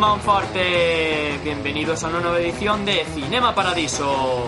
[0.00, 1.38] Monforte.
[1.44, 4.46] Bienvenidos a una nueva edición de Cinema Paradiso.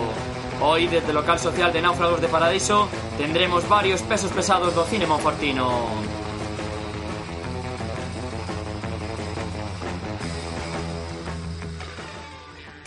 [0.59, 2.89] Hoy, desde el local social de Náufragos de Paradiso,
[3.19, 6.12] tendremos varios pesos pesados do cine monfortino.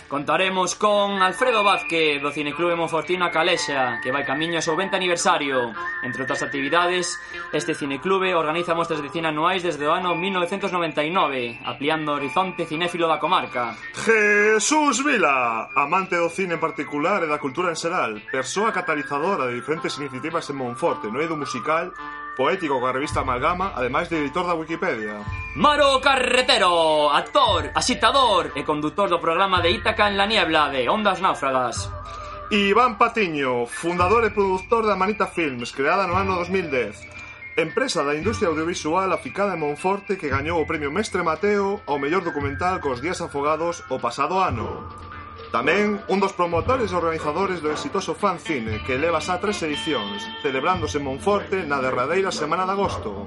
[0.07, 4.95] Contaremos con Alfredo Vázquez do Cineclube Monfortino a Calexa que vai camiño ao seu 20
[4.95, 5.75] aniversario.
[5.99, 7.19] Entre outras actividades,
[7.51, 13.03] este cineclube organiza mostras de cine anuais desde o ano 1999 Ampliando o horizonte cinéfilo
[13.11, 13.75] da comarca.
[13.99, 19.59] Jesús Vila, amante do cine en particular e da cultura en xeral Persoa catalizadora de
[19.59, 21.91] diferentes iniciativas en Monforte no eido musical
[22.37, 25.25] poético coa revista Amalgama, ademais de editor da Wikipedia.
[25.57, 31.17] Maro Carretero, actor, asitador e condutor do programa de Ítaca en la Niebla de Ondas
[31.17, 31.89] Náufragas.
[32.53, 37.57] Iván Patiño, fundador e produtor da Manita Films, creada no ano 2010.
[37.57, 42.21] Empresa da industria audiovisual aficada en Monforte que gañou o premio Mestre Mateo ao mellor
[42.21, 44.85] documental cos días afogados o pasado ano.
[45.51, 50.27] Tamén un dos promotores e organizadores do exitoso Fan Cine, que leva xa tres edicións,
[50.43, 53.23] celebrándose en Monforte na derradeira semana de agosto.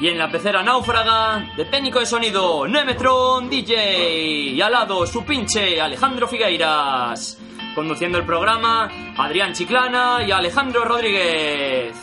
[0.00, 4.54] Y en la pecera náufraga, de técnico de sonido, Nemetron DJ.
[4.54, 7.38] Y al lado, su pinche, Alejandro Figueiras.
[7.74, 11.96] Conduciendo el programa, Adrián Chiclana y Alejandro Rodríguez.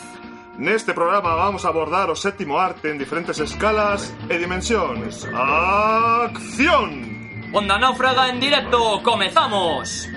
[0.58, 5.28] Neste programa vamos a abordar o sétimo arte en diferentes escalas e dimensións.
[5.36, 7.15] ¡Acción!
[7.58, 10.10] Onda Náufraga en directo, comezamos!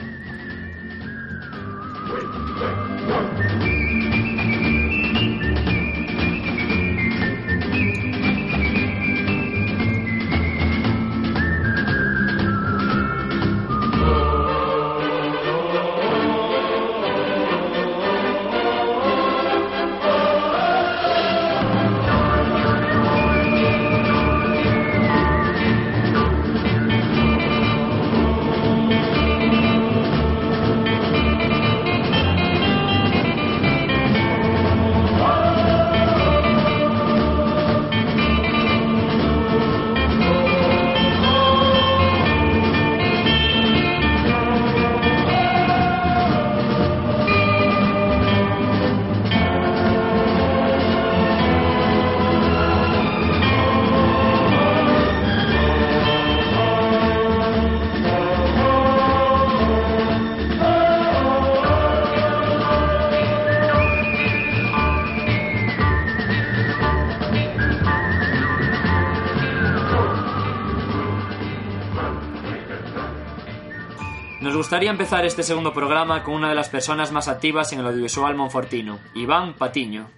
[74.69, 78.35] Gustaría empezar este segundo programa con una de las personas más activas en el audiovisual
[78.35, 80.11] monfortino, Iván Patiño.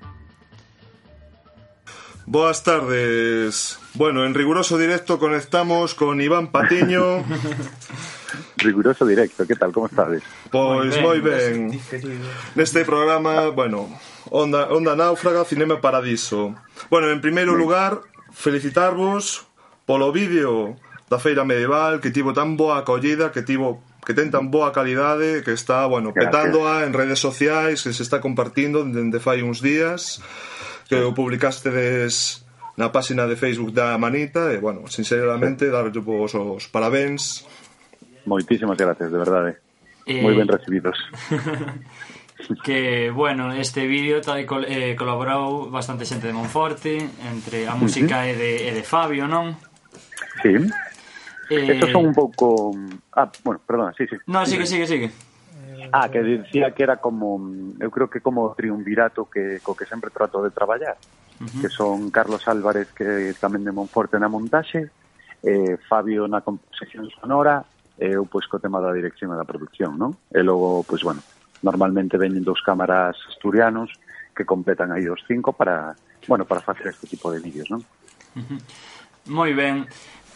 [2.27, 3.79] Boas tardes.
[3.95, 7.23] Bueno, en riguroso directo conectamos con Iván Patiño.
[8.57, 10.25] Riguroso directo, que tal, como estades?
[10.51, 11.71] Pois moi ben.
[12.59, 13.87] Neste programa, bueno,
[14.35, 16.57] Onda, Onda Náufraga, Cinema Paradiso.
[16.91, 18.03] Bueno, en primeiro lugar,
[18.35, 19.47] felicitarvos
[19.87, 20.75] polo vídeo
[21.07, 25.45] da Feira Medieval que tivo tan boa acollida, que tivo que ten tan boa calidade,
[25.45, 26.33] que está, bueno, Gracias.
[26.33, 30.25] petándoa en redes sociais, que se está compartindo dende fai uns días,
[30.89, 32.45] que o publicastedes
[32.81, 35.73] na páxina de Facebook da Manita, e, bueno, sinceramente, sí.
[35.73, 37.45] darlle os, os parabéns.
[38.25, 39.51] Moitísimas gracias, de verdade.
[40.09, 40.25] Eh...
[40.25, 40.97] Moi ben recibidos.
[42.65, 46.97] que, bueno, este vídeo tal, col, eh, colaborou bastante xente de Monforte,
[47.29, 48.33] entre a música uh -huh.
[48.33, 49.57] e, de, e de Fabio, non?
[50.41, 50.57] Sí.
[51.51, 51.75] Eh...
[51.75, 52.71] Estos son un poco...
[53.13, 54.17] Ah, bueno, perdona, sí, sí.
[54.27, 55.11] No, sigue, sigue, sigue.
[55.93, 57.41] Ah, que dicía que era como,
[57.81, 60.97] eu creo que como triunvirato que co que sempre trato de traballar,
[61.41, 61.61] uh -huh.
[61.61, 64.93] que son Carlos Álvarez, que tamén de Monforte na montaxe,
[65.43, 67.65] eh, Fabio na composición sonora,
[67.99, 70.15] e eu pois co tema da dirección e da producción, non?
[70.31, 71.25] E logo, pois bueno,
[71.65, 73.91] normalmente veñen dos cámaras asturianos
[74.37, 75.97] que completan aí os cinco para,
[76.31, 77.83] bueno, para facer este tipo de vídeos, non?
[78.37, 78.61] Uh -huh.
[79.27, 79.91] Moi ben.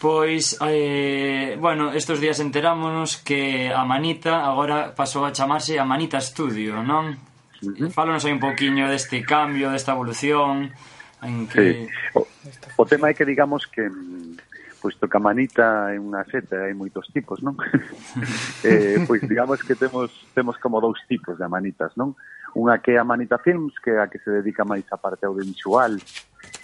[0.05, 6.21] Pois, eh, bueno, estes días enterámonos que a Manita agora pasou a chamarse a Manita
[6.21, 7.17] Studio, non?
[7.65, 7.89] Uh -huh.
[7.89, 10.69] Fálanos aí un pouquiño deste cambio, desta evolución,
[11.25, 11.89] en que...
[11.89, 12.21] Sí.
[12.21, 12.21] O,
[12.77, 13.89] o tema é que digamos que
[14.77, 17.57] puesto que a manita é unha seta, hai moitos tipos, non?
[18.61, 22.13] eh, pois digamos que temos temos como dous tipos de manitas, non?
[22.55, 25.27] Unha que é a Manita Films, que é a que se dedica máis á parte
[25.27, 25.99] audiovisual,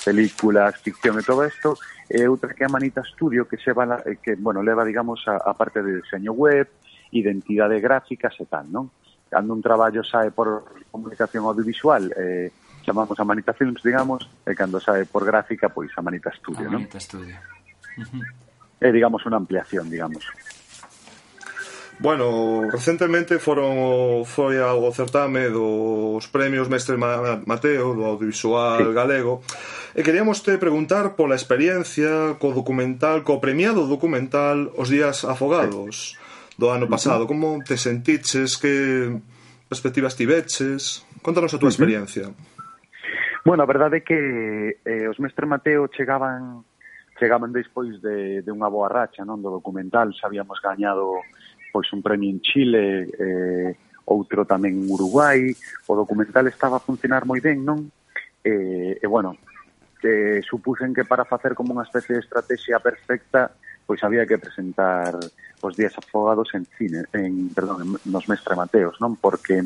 [0.08, 1.76] películas, ficción e todo isto,
[2.08, 5.20] e outra que é a Manita Studio, que, se va, eh, que bueno, leva, digamos,
[5.28, 6.68] a, a parte de diseño web,
[7.12, 8.88] identidade gráficas e tal, non?
[9.28, 12.52] Cando un traballo sae por comunicación audiovisual, eh,
[12.88, 16.72] chamamos a Manita Films, digamos, e cando sae por gráfica, pois a Manita Studio, a
[16.72, 17.00] Manita?
[17.00, 17.36] Studio.
[18.00, 18.24] Uh -huh.
[18.80, 20.24] É, digamos, unha ampliación, digamos.
[22.02, 28.90] Bueno, recentemente foron foi ao certame dos premios Mestre Mateo do audiovisual sí.
[28.90, 29.46] galego
[29.94, 36.18] e queríamos te preguntar pola experiencia co documental, co premiado documental Os días afogados
[36.58, 37.30] do ano pasado.
[37.30, 37.38] Uh -huh.
[37.38, 38.58] Como te sentiches?
[38.58, 39.14] Que
[39.70, 41.06] perspectivas tiveches?
[41.22, 42.34] Contanos a túa experiencia.
[43.46, 44.18] Bueno, a verdade é que
[44.82, 46.66] eh, os Mestre Mateo chegaban
[47.22, 51.22] chegaban despois de, de unha boa racha non do documental, xa habíamos gañado
[51.72, 53.72] pois un premio en Chile, eh,
[54.06, 55.56] outro tamén en Uruguai,
[55.88, 57.88] o documental estaba a funcionar moi ben, non?
[58.44, 59.40] Eh, e bueno,
[60.02, 63.54] que supusen que para facer como unha especie de estrategia perfecta,
[63.86, 65.16] pois había que presentar
[65.62, 69.16] os días afogados en cine, en, perdón, en, nos Mestre Mateos, non?
[69.16, 69.62] Porque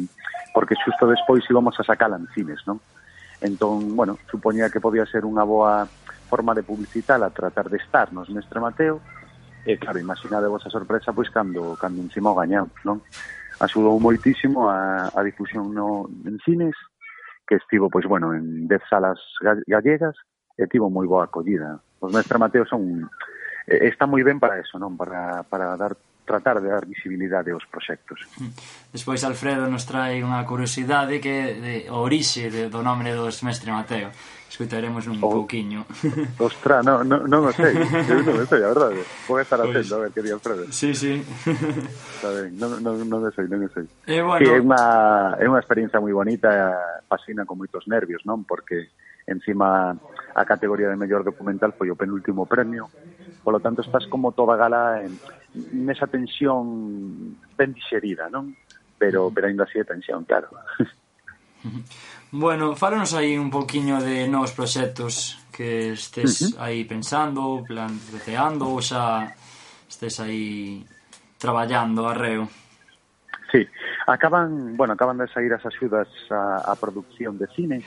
[0.51, 2.79] porque xusto despois íbamos a sacala en cines, non?
[3.39, 5.87] Entón, bueno, supoñía que podía ser unha boa
[6.27, 8.99] forma de publicitala, tratar de estar nos Mestre Mateo,
[9.65, 13.01] E claro, imaginade vos a sorpresa pois cando cando encima o gañamos, non?
[13.57, 16.77] Axudou moitísimo a, a difusión no, en cines,
[17.47, 20.13] que estivo, pois, bueno, en 10 salas gallegas,
[20.57, 21.81] e tivo moi boa acollida.
[21.99, 23.09] Os mestre Mateo son...
[23.65, 24.93] Está moi ben para eso, non?
[24.93, 28.25] Para, para dar tratar de dar visibilidade aos proxectos.
[28.41, 28.51] Hmm.
[28.91, 33.69] Despois Alfredo nos trae unha curiosidade que é o orixe de, do nome do Mestre
[33.69, 34.09] Mateo.
[34.49, 35.29] Escutaremos un oh.
[35.29, 35.85] pouquiño.
[36.39, 39.03] Ostra, non no, no, no sei, eu non sei, a verdade.
[39.27, 40.63] Vou estar pois- atento pues, a ver que di Alfredo.
[40.71, 41.19] Sí, sí.
[41.19, 43.85] Está ben, non, non, non sei, non sei.
[44.07, 44.41] Eh, bueno...
[44.41, 44.83] Sí, é unha,
[45.37, 46.49] é unha experiencia moi bonita,
[47.05, 48.47] fascina con moitos nervios, non?
[48.47, 48.95] Porque
[49.27, 49.91] encima
[50.35, 52.87] a categoría de mellor documental foi o penúltimo premio,
[53.43, 55.19] polo tanto estás como toda gala en,
[55.71, 58.55] nesa tensión ben digerida, non?
[58.99, 60.49] Pero, pero ainda así é tensión, claro.
[62.29, 66.61] Bueno, fálanos aí un poquinho de novos proxectos que estés uh -huh.
[66.61, 69.33] aí pensando, planteando ou xa
[69.89, 70.85] estés aí
[71.41, 72.45] traballando arreo.
[73.49, 73.65] Sí,
[74.05, 77.81] acaban, bueno, acaban de sair as axudas a, a producción de cine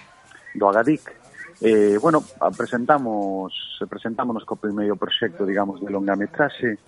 [0.58, 1.06] do Agadic,
[1.60, 2.22] Eh, bueno,
[2.56, 3.52] presentamos
[3.90, 6.78] presentámonos co primeiro proxecto, digamos, de longa metraxe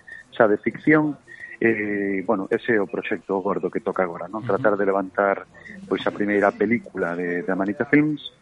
[0.40, 1.20] xa de ficción,
[1.60, 4.40] eh, bueno, ese é o proxecto gordo que toca agora, non?
[4.40, 5.44] Tratar de levantar
[5.84, 8.32] pois a primeira película de, de Amanita Films,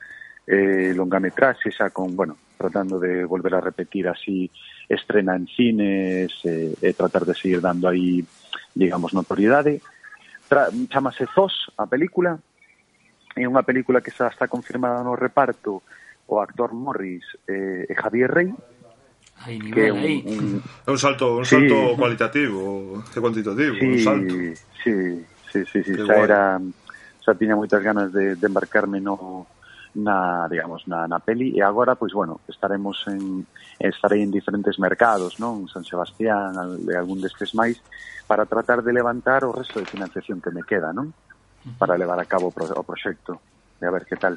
[0.46, 4.46] eh, longametraxe xa con, bueno, tratando de volver a repetir así
[4.86, 8.22] estrena en cines eh, e tratar de seguir dando aí,
[8.78, 9.82] digamos, notoriedade.
[10.46, 12.38] Tra chamase Zos, a película,
[13.34, 15.82] é unha película que xa está confirmada no reparto
[16.30, 18.54] o actor Morris eh, e Javier Rey,
[19.44, 20.18] hai nivel un, aí.
[20.26, 20.62] Un...
[20.86, 24.34] É un salto, un salto sí, cualitativo e cuantitativo, sí, un salto.
[24.82, 24.94] Sí,
[25.52, 26.40] sí, sí, sí, xa era
[27.22, 29.46] xa tiña moitas ganas de, de embarcarme no
[29.94, 33.46] na, digamos, na, na peli e agora, pois, bueno, estaremos en
[33.78, 35.66] estarei en diferentes mercados, non?
[35.70, 36.54] San Sebastián,
[36.86, 37.80] e algún destes máis
[38.28, 41.14] para tratar de levantar o resto de financiación que me queda, non?
[41.80, 43.40] Para levar a cabo o, proxecto
[43.80, 44.36] e a ver que tal.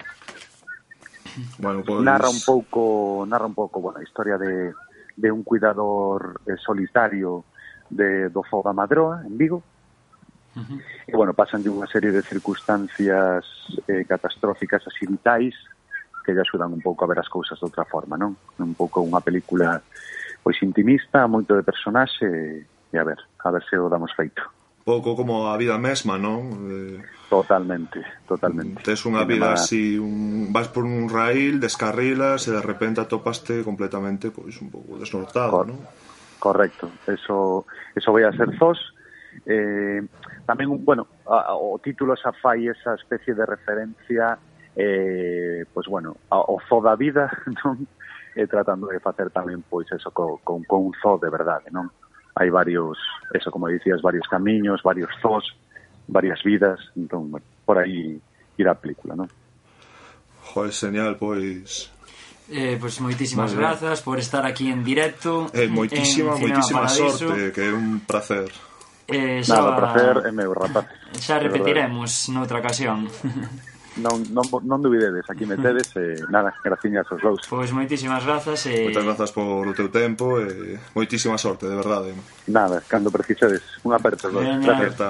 [1.59, 2.03] Bueno, pues...
[2.03, 4.74] Narra un pouco, narra un pouco, bueno, a historia de
[5.16, 7.44] de un cuidador eh, solitario
[7.90, 9.63] de, do Foga Madroa, en Vigo,
[10.52, 10.81] Uh -huh.
[11.08, 13.48] E, bueno, pasan de unha serie de circunstancias
[13.88, 15.56] eh, catastróficas así vitais
[16.27, 18.36] que lle axudan un pouco a ver as cousas de outra forma, non?
[18.60, 19.80] Un pouco unha película
[20.44, 24.44] pois intimista, moito de personaxe e a ver, a ver se o damos feito
[24.84, 26.50] pouco como a vida mesma, non?
[26.68, 26.98] Eh,
[27.30, 28.82] totalmente, totalmente.
[28.82, 34.34] Tes unha vida así, un, vas por un raíl, descarrilas e de repente atopaste completamente
[34.34, 35.80] pois un pouco desnortado, Cor non?
[36.42, 36.90] Correcto.
[37.06, 38.82] Eso eso vai a ser Zos.
[39.48, 40.02] Eh,
[40.44, 44.36] tamén, bueno, a, o título xa fai esa especie de referencia
[44.76, 47.30] eh, pois bueno, ao Zo da vida,
[47.64, 47.86] non?
[48.32, 51.88] E tratando de facer tamén pois eso con, con, con un Zo de verdade, non?
[52.36, 52.98] hai varios,
[53.34, 55.46] eso como dicías, varios camiños, varios zoos,
[56.08, 58.20] varias vidas, entón, bueno, por aí
[58.58, 59.28] irá a película, non?
[60.54, 61.92] Joder, señal, pois...
[62.52, 65.48] Eh, pois pues, moitísimas grazas por estar aquí en directo.
[65.56, 68.52] Eh, moitísima, moitísima sorte, que é un placer.
[69.08, 69.56] Eh, xa...
[69.56, 70.88] Nada, placer é meu, rapaz.
[71.16, 73.08] Xa repetiremos noutra ocasión.
[73.98, 77.43] non, non, non dubidedes, aquí metedes e eh, nada, graciñas aos dous.
[77.50, 78.71] Pois moitísimas grazas e...
[78.71, 78.83] Eh...
[78.88, 82.15] Moitas grazas polo teu tempo e moitísima sorte, de verdade.
[82.48, 84.31] Nada, cando precisades, unha aperta.
[84.31, 84.63] Veña,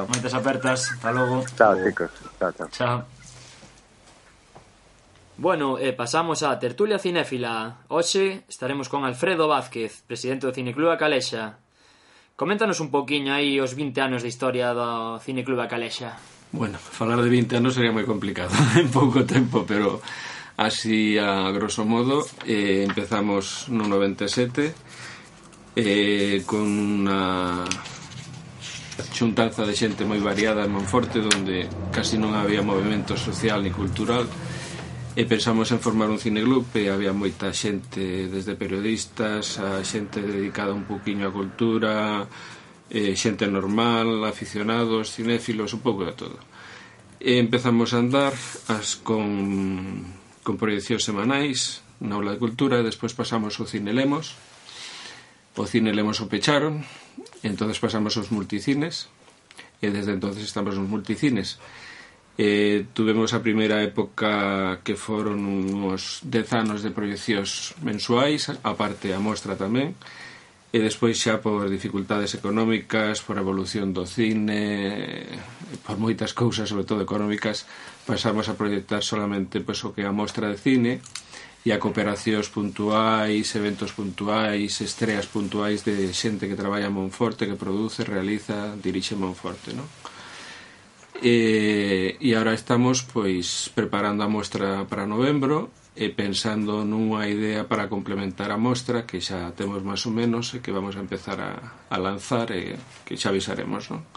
[0.09, 1.45] moitas apertas, hasta logo.
[1.53, 2.09] Chao, chicos.
[2.41, 2.69] Chao, chao.
[2.73, 2.97] Chao.
[5.37, 7.85] Bueno, e pasamos á tertulia cinéfila.
[7.89, 11.61] Hoxe estaremos con Alfredo Vázquez, presidente do Cineclub A Calexa.
[12.33, 16.17] Coméntanos un poquinho aí os 20 anos de historia do Cineclub A Calexa.
[16.51, 20.03] Bueno, falar de 20 anos sería moi complicado en pouco tempo, pero
[20.59, 24.75] así a grosso modo eh, empezamos no 97
[25.79, 27.63] eh, con unha
[29.15, 34.27] xuntanza de xente moi variada en Monforte donde casi non había movimento social ni cultural
[35.15, 40.75] e pensamos en formar un cineclub e había moita xente desde periodistas a xente dedicada
[40.75, 42.27] un poquinho á cultura
[42.91, 46.37] eh, xente normal, aficionados, cinéfilos, un pouco de todo.
[47.23, 48.35] E empezamos a andar
[48.67, 50.03] as con,
[50.43, 54.35] con proyeccións semanais na aula de cultura, e despois pasamos ao Cine Lemos,
[55.55, 56.83] o Cine Lemos o pecharon,
[57.47, 59.07] entonces pasamos aos multicines,
[59.79, 61.63] e desde entonces estamos nos multicines.
[62.37, 69.19] Eh, tuvemos a primeira época que foron uns 10 anos de proyeccións mensuais, aparte a
[69.21, 69.95] mostra tamén,
[70.71, 75.27] e despois xa por dificultades económicas, por evolución do cine,
[75.83, 77.67] por moitas cousas, sobre todo económicas,
[78.07, 81.03] pasamos a proyectar solamente pois, o que é a mostra de cine
[81.67, 87.59] e a cooperacións puntuais, eventos puntuais, estreas puntuais de xente que traballa en Monforte, que
[87.59, 89.85] produce, realiza, dirixe Monforte, non?
[91.21, 97.91] E, e agora estamos pois preparando a mostra para novembro e pensando nunha idea para
[97.91, 101.51] complementar a mostra que xa temos máis ou menos e que vamos a empezar a,
[101.91, 104.07] a lanzar e que xa avisaremos, non?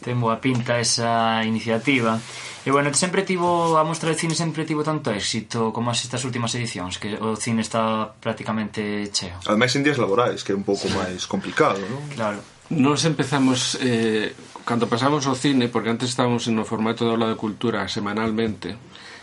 [0.00, 2.20] Ten boa pinta esa iniciativa.
[2.64, 6.24] E bueno, sempre tivo a mostra de cine sempre tivo tanto éxito como as estas
[6.24, 9.36] últimas edicións, que o cine está prácticamente cheo.
[9.44, 12.00] Ademais en días laborais, que é un pouco máis complicado, non?
[12.16, 12.40] Claro.
[12.72, 14.32] Nos empezamos eh,
[14.64, 18.80] cando pasamos ao cine, porque antes estábamos no formato de aula de cultura semanalmente,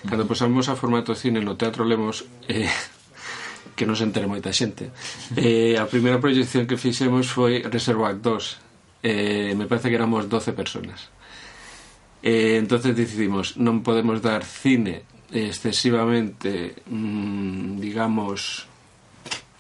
[0.07, 2.65] Cando pasamos a formato cine no Teatro Lemos eh,
[3.77, 4.89] que non se entere moita xente
[5.37, 10.57] eh, a primeira proyección que fixemos foi Reservoir 2 eh, me parece que éramos 12
[10.57, 11.13] personas
[12.25, 18.65] eh, entonces decidimos non podemos dar cine excesivamente mm, digamos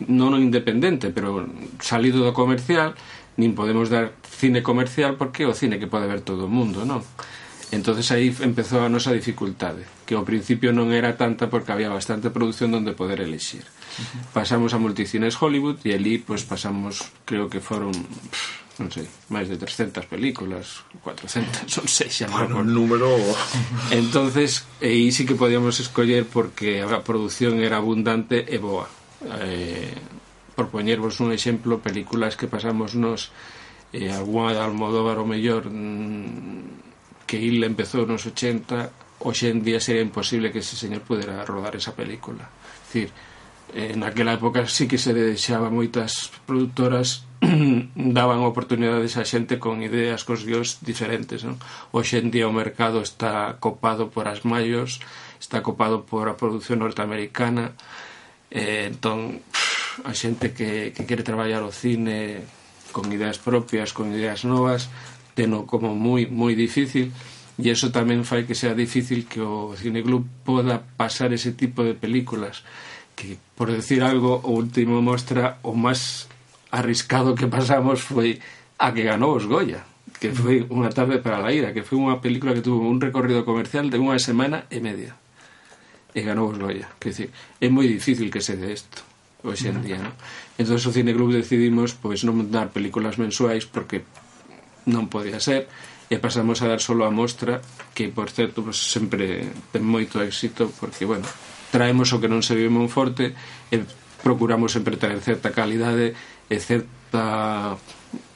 [0.09, 1.45] non independente pero
[1.77, 2.97] salido do comercial
[3.37, 6.81] nin podemos dar cine comercial porque é o cine que pode ver todo o mundo
[6.81, 7.05] non?
[7.71, 12.27] entonces aí empezou a nosa dificultade que ao principio non era tanta porque había bastante
[12.27, 13.63] produción donde poder elixir.
[14.35, 19.47] Pasamos a multicines Hollywood e ali pues, pasamos creo que foron pff, non sei, máis
[19.47, 22.27] de 300 películas 400, son 6 xa.
[22.27, 23.07] Bueno, un número.
[23.93, 28.89] Entonces, aí sí que podíamos escoller porque a produción era abundante e boa.
[29.45, 29.93] Eh,
[30.57, 33.29] por poñervos un exemplo películas que pasamos nos
[33.93, 36.80] eh, alguna de Almodóvar o mellor mm,
[37.31, 41.79] que il empezou nos 80 hoxe en día sería imposible que ese señor pudera rodar
[41.79, 43.09] esa película es decir,
[43.71, 47.23] en aquela época sí que se deixaba moitas productoras
[47.95, 51.55] daban oportunidades a xente con ideas, cos guións diferentes non?
[51.95, 54.99] hoxe en día o mercado está copado por as maios
[55.39, 57.79] está copado por a produción norteamericana
[58.51, 59.39] eh, entón
[60.03, 62.43] a xente que, que quere traballar o cine
[62.91, 64.91] con ideas propias, con ideas novas
[65.33, 67.11] teno como moi moi difícil
[67.61, 71.93] e eso tamén fai que sea difícil que o cineclub poda pasar ese tipo de
[71.93, 72.63] películas
[73.13, 76.25] que, por decir algo, o último mostra o máis
[76.71, 78.39] arriscado que pasamos foi
[78.79, 79.83] a que ganou os Goya
[80.17, 83.43] que foi unha tarde para a ira que foi unha película que tuvo un recorrido
[83.45, 85.13] comercial de unha semana e media
[86.15, 89.03] e ganou os Goya que decir, é moi difícil que se dé isto
[89.43, 90.13] hoxe en día, non?
[90.57, 94.05] Entón o Cineclub decidimos pois non dar películas mensuais porque
[94.89, 95.69] non podía ser
[96.11, 97.63] e pasamos a dar solo a mostra
[97.95, 101.27] que por certo pues, sempre ten moito éxito porque bueno
[101.71, 103.31] traemos o que non se vive en Monforte
[103.71, 103.83] e
[104.19, 106.13] procuramos sempre traer certa calidade
[106.51, 107.79] e certa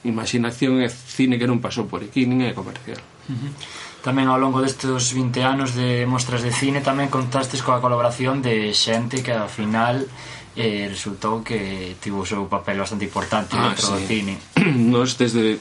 [0.07, 3.83] imaginación e cine que non pasou por aquí nin é comercial uh -huh.
[4.05, 8.69] Tamén ao longo destes 20 anos de mostras de cine tamén contastes coa colaboración de
[8.69, 10.05] xente que ao final
[10.53, 13.91] eh, resultou que tivo o seu papel bastante importante ah, dentro sí.
[13.91, 14.33] do cine
[14.93, 15.57] Nos desde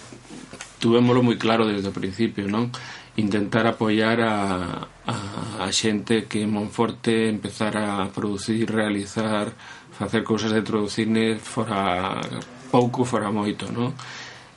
[0.85, 2.69] tuvémolo moi claro desde o principio, non?
[3.17, 4.37] Intentar apoiar a,
[5.09, 5.17] a,
[5.64, 9.57] a xente que en Monforte empezara a producir, realizar,
[9.97, 12.21] facer cousas dentro do cine fora
[12.69, 13.97] pouco, fora moito, non?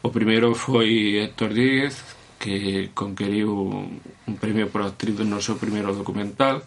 [0.04, 1.96] O primeiro foi Héctor Díez,
[2.36, 3.88] que conqueriu
[4.28, 6.60] un premio por actriz no seu primeiro documental,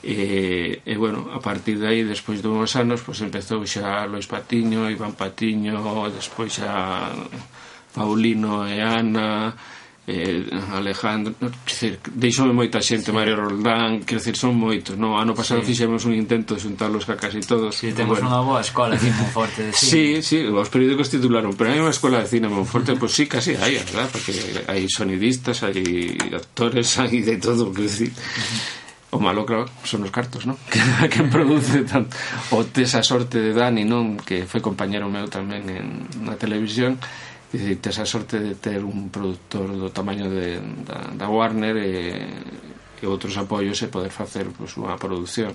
[0.00, 4.24] E, e bueno, a partir de aí despois de uns anos, pois empezou xa Lois
[4.24, 7.12] Patiño, Iván Patiño despois xa
[7.94, 9.54] Paulino e Ana
[10.10, 13.12] eh, Alejandro decir, deixome moita xente, sí.
[13.12, 15.18] Mario Roldán quero decir, son moitos, no?
[15.18, 15.72] ano pasado sí.
[15.72, 18.32] fixemos un intento de xuntarlos ca casi todos sí, temos bueno.
[18.32, 19.90] unha boa escola aquí en Monforte de cine.
[19.90, 23.12] sí, sí, os periódicos titularon pero hai unha escola de cine en Monforte, pois pues
[23.14, 24.34] sí, casi hai verdad, porque
[24.66, 25.78] hai sonidistas hai
[26.34, 28.10] actores, hai de todo quero decir
[29.10, 30.54] O malo, claro, son os cartos, non?
[30.70, 30.78] Que,
[31.10, 32.14] que produce tanto.
[32.54, 34.14] O tesa sorte de Dani, non?
[34.14, 36.94] Que foi compañero meu tamén en, na televisión
[37.50, 42.30] Dicir, tes a sorte de ter un produtor do tamaño de, da, da Warner eh,
[43.02, 45.50] e, e outros apoios e poder facer pues, unha produción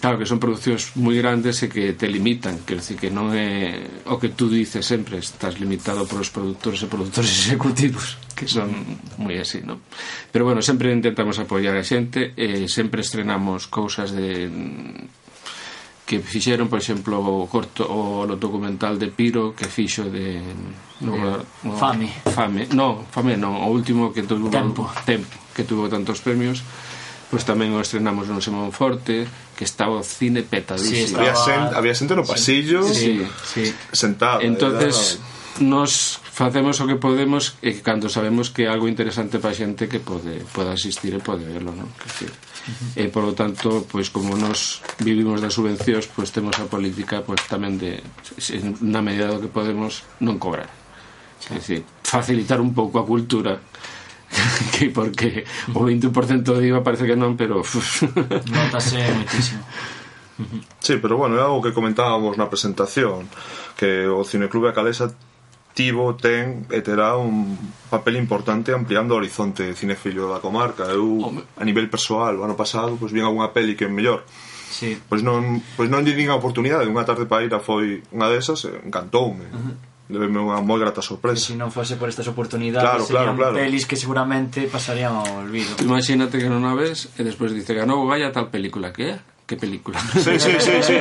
[0.00, 3.80] claro que son producións moi grandes e que te limitan, quero dicir que non é
[4.04, 8.68] o que tú dices sempre, estás limitado por os produtores e produtores executivos, que son
[9.16, 9.80] moi así, non?
[10.28, 14.52] Pero bueno, sempre intentamos apoiar a xente e eh, sempre estrenamos cousas de
[16.08, 20.40] que fixeron, por exemplo, o corto o documental de Piro que fixo de
[21.04, 22.08] no, eh, no, Fame.
[22.32, 26.64] Fame, no, Fame non, o último que tuvo Tempo, tempo que tuvo tantos premios.
[27.28, 31.28] Pois pues tamén o estrenamos no Semón Forte Que estaba o cine petadísimo sí, estaba...
[31.28, 33.76] había, xente, había xente no pasillo sí, sí, sí.
[33.92, 35.68] Sentado Entonces, era...
[35.68, 39.58] nos facemos o que podemos e que cando sabemos que é algo interesante para a
[39.58, 41.90] xente que pode, pode asistir e pode verlo non?
[41.98, 42.26] Que, que,
[42.94, 47.42] e por lo tanto pois como nos vivimos das subvencións pois temos a política pois
[47.50, 47.98] tamén de
[48.86, 50.70] na medida do que podemos non cobrar.
[51.50, 53.58] É dicir, facilitar un pouco a cultura
[54.78, 55.42] que porque
[55.74, 56.14] o 20%
[56.54, 57.66] de IVA parece que non pero
[58.46, 59.66] notase moitísimo.
[60.78, 63.26] Sí, pero bueno, é algo que comentábamos na presentación
[63.74, 65.10] que o Cineclube a Calesa
[65.78, 67.54] colectivo ten e terá un
[67.86, 70.90] papel importante ampliando o horizonte cinefilio da comarca.
[70.90, 71.22] Eu,
[71.54, 74.26] a nivel persoal, o ano pasado, pois vi algunha peli que é mellor.
[74.70, 74.98] Sí.
[75.08, 78.26] Pois non, pois non lle din a oportunidade, unha tarde para ir a foi unha
[78.26, 79.46] desas, encantoume.
[79.54, 79.76] Uh -huh
[80.08, 81.52] debeme unha moi grata sorpresa.
[81.52, 83.54] Se non fose por estas oportunidades, claro, serían claro, claro.
[83.60, 85.76] pelis que seguramente pasarían ao olvido.
[85.84, 89.56] Imagínate que non a ves e despois dice, ganou vaya tal película que é qué
[89.56, 89.98] película.
[90.14, 90.94] Sí, sí, sí, sí.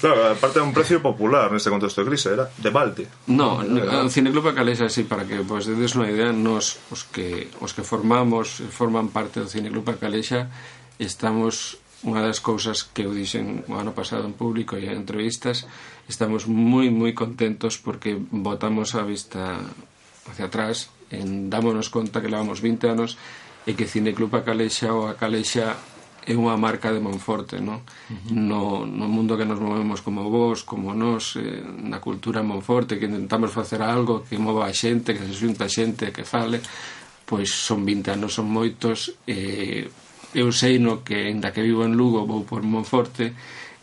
[0.00, 3.06] Claro, aparte de un precio popular neste contexto de crise, era de balde.
[3.30, 7.48] No, eh, o Cineclub Bacalés así para que pues, tedes unha idea, nos os que
[7.62, 10.50] os que formamos, forman parte do Cineclub Bacalexa,
[10.98, 15.64] estamos unha das cousas que eu dixen o ano pasado en público e en entrevistas,
[16.10, 19.62] estamos moi moi contentos porque botamos a vista
[20.26, 23.16] hacia atrás, en dámonos conta que levamos 20 anos
[23.64, 25.78] e que Cineclub Acalexa ou Acalexa
[26.24, 27.84] é unha marca de Monforte, non?
[28.32, 33.04] No, no mundo que nos movemos como vos, como nós, eh, na cultura Monforte, que
[33.04, 36.64] intentamos facer algo que mova a xente, que se xunta a xente, que fale,
[37.28, 39.84] pois son 20 anos, son moitos, eh,
[40.32, 43.36] eu sei no que, ainda que vivo en Lugo, vou por Monforte,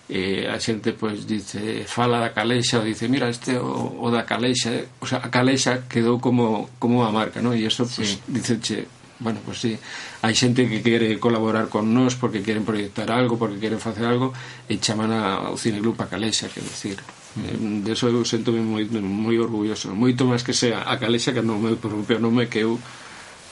[0.10, 4.26] eh, a xente pois dice, fala da Calexa, ou dice, mira, este o, o da
[4.26, 7.54] Calexa, eh, o sea, a Calexa quedou como, como unha marca, non?
[7.54, 8.20] E eso, pois, sí.
[8.28, 8.90] dice, che,
[9.22, 9.78] bueno, pues sí,
[10.26, 14.34] hai xente que quere colaborar con nós porque queren proyectar algo, porque queren facer algo
[14.66, 16.98] e chaman ao Cine Club a Calexa, que decir,
[17.38, 17.86] mm.
[17.86, 21.62] de eso eu sento moi, moi orgulloso moito máis que sea a Calexa que non
[21.62, 22.82] meu propio nome que eu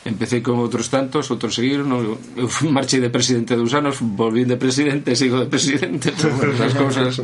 [0.05, 5.15] empecé con outros tantos, outros seguiron, eu marchei de presidente dos anos, volví de presidente,
[5.15, 7.19] sigo de presidente, as cousas.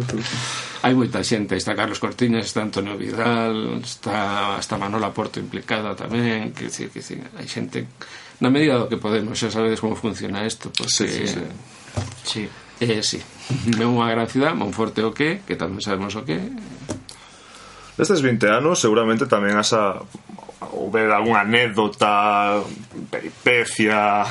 [0.84, 6.52] Hai moita xente, está Carlos Cortiñas, está Antonio Vidal, está, está Manola Porto implicada tamén,
[6.52, 7.02] que, que, que
[7.40, 7.88] hai xente
[8.40, 11.44] na medida do que podemos, xa sabedes como funciona isto, pois sí, sí, eh, sí.
[12.24, 12.44] sí.
[12.80, 13.20] Eh, sí.
[13.82, 16.40] é unha gran cidade, Monforte o que, que tamén sabemos o que.
[17.96, 20.04] Nestes 20 anos seguramente tamén asa
[20.76, 22.60] houber algunha anécdota,
[23.08, 24.28] peripecia,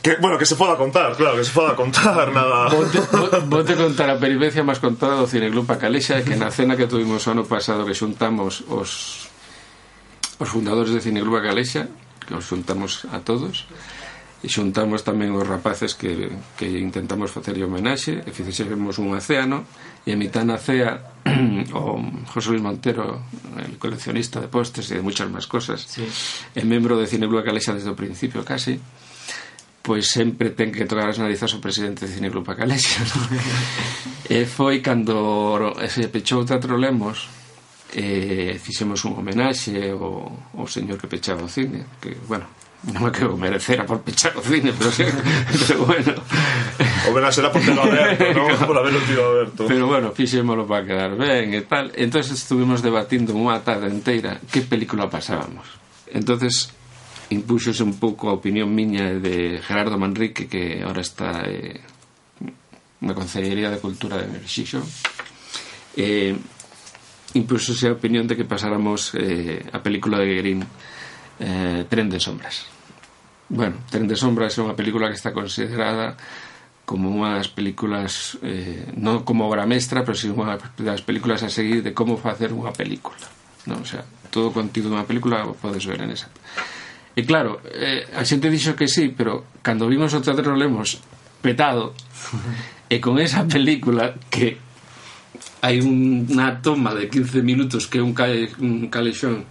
[0.00, 2.72] que, bueno, que se poda contar, claro, que se poda contar, nada.
[2.72, 2.98] Vote,
[3.48, 7.30] vote contar a peripecia máis contada do Cineclub Pacalexa, que na cena que tuvimos o
[7.36, 9.28] ano pasado que xuntamos os
[10.40, 11.92] os fundadores de Cineclub Pacalexa,
[12.32, 13.68] que os xuntamos a todos
[14.42, 19.68] e xuntamos tamén os rapaces que, que intentamos facer homenaxe e fixemos un océano
[20.02, 21.12] e a mitad na cea
[21.78, 22.00] o
[22.32, 23.22] José Luis Montero
[23.60, 26.02] el coleccionista de postres e de muchas máis cosas sí.
[26.56, 28.80] é membro de Cineclub Calexa desde o principio casi
[29.84, 33.28] pois sempre ten que tocar as narizas o presidente de Cineclub Acalesia ¿no?
[34.34, 37.41] e foi cando se pechou o Teatro Lemos
[37.92, 42.48] eh, fixemos un homenaxe ao, ao señor que pechaba o cine que, bueno,
[42.82, 45.06] non é que o merecera por pechar o cine pero, sí,
[45.68, 46.12] pero bueno.
[47.06, 48.48] O homenaxe era por telo aberto non?
[48.68, 49.60] Por haberlo tido aberto.
[49.70, 51.92] Pero bueno, fixémoslo para quedar ben e tal.
[51.94, 55.68] Entonces estuvimos debatindo unha tarde inteira que película pasábamos.
[56.10, 56.74] Entonces
[57.30, 61.80] impúxose un pouco a opinión miña de Gerardo Manrique que ahora está eh,
[63.02, 64.82] na Consellería de Cultura de Merxixo
[65.96, 66.36] eh,
[67.34, 70.60] impulsose a opinión de que pasáramos eh, a película de Guerín
[71.40, 72.66] eh, Tren de Sombras.
[73.48, 76.16] Bueno, Tren de Sombras é unha película que está considerada
[76.82, 81.40] como unha das películas, eh, non como obra mestra, pero si sí unha das películas
[81.46, 83.22] a seguir de como facer unha película.
[83.68, 83.80] Non?
[83.80, 86.28] O sea, todo o contido dunha película o podes ver en esa.
[87.12, 90.98] E claro, eh, a xente dixo que sí, pero cando vimos o teatro lemos
[91.44, 91.92] petado,
[92.92, 94.71] e con esa película que
[95.62, 99.46] hai unha toma de 15 minutos que é un, cale, un calexón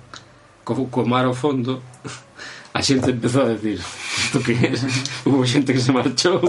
[0.64, 1.82] co, co mar ao fondo
[2.76, 4.72] a xente empezou a decir isto que é?
[5.28, 6.40] hubo xente que se marchou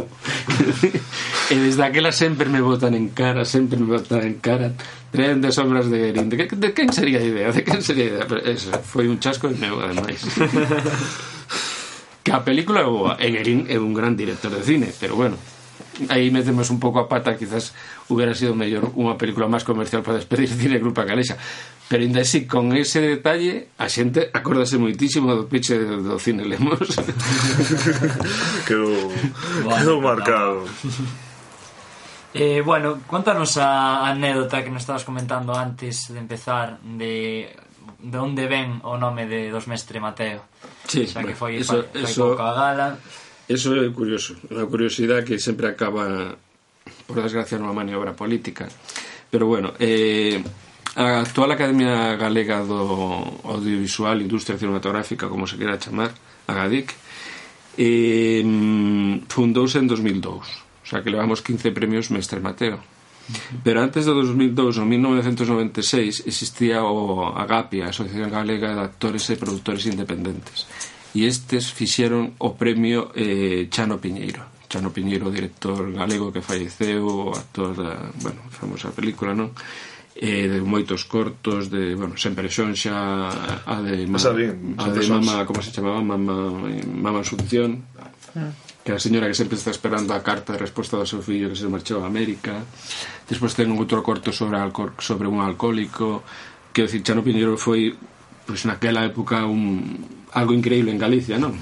[1.53, 4.75] e desde aquela sempre me botan en cara sempre me botan en cara
[5.11, 7.51] tren de sombras de Erin de, de, de quen sería a idea?
[7.53, 8.27] de quen sería a idea?
[8.27, 10.23] Pero eso, foi un chasco de meu ademais
[12.23, 15.39] que a película é boa e Erin é un gran director de cine pero bueno
[16.09, 17.75] aí metemos un pouco a pata, quizás
[18.09, 21.37] hubiera sido mellor unha película máis comercial para despedir Cine Grupo Galexa.
[21.89, 26.81] Pero ainda así, con ese detalle, a xente acórdase moitísimo do peche do Cine Lemos.
[28.69, 29.13] quedou,
[29.65, 30.65] bueno, quedou marcado.
[32.33, 37.53] Eh, bueno, contanos a anécdota que nos estabas comentando antes de empezar de
[38.03, 40.43] de onde ven o nome de dos mestre Mateo.
[40.89, 42.89] Sí, xa que foi, eso, foi, foi eso, a gala.
[43.49, 46.39] Eso é curioso, unha curiosidade que sempre acaba,
[47.11, 48.71] por desgracia, nunha maniobra política.
[49.29, 50.39] Pero bueno, eh,
[50.95, 56.15] a actual Academia Galega do Audiovisual Industria Cinematográfica, como se queira chamar,
[56.47, 56.95] a GADIC,
[57.83, 58.47] eh,
[59.27, 60.39] fundouse en 2002.
[60.39, 62.79] O sea que levamos 15 premios Mestre Mateo.
[63.67, 69.39] Pero antes do 2002, no 1996, existía o AGAPI, a Asociación Galega de Actores e
[69.39, 70.67] Productores Independentes
[71.13, 74.49] e estes fixeron o premio eh, Chano Piñeiro.
[74.73, 79.53] Chano Piñeiro, director galego que falleceu, actor da, bueno, famosa película, non?
[80.17, 83.29] Eh, de moitos cortos de, bueno, sempre son xa
[83.69, 87.85] a de, ma, bien, a de mama, como se chamaba, mama, mama Asunción,
[88.33, 88.49] ah.
[88.81, 91.61] que a señora que sempre está esperando a carta de resposta do seu fillo que
[91.61, 92.65] se marchou a América.
[93.29, 96.25] Despois ten outro corto sobre alcohol, sobre un alcohólico,
[96.73, 97.93] que o Chano Piñeiro foi
[98.49, 101.57] pois naquela época un algo increíble en Galicia, non?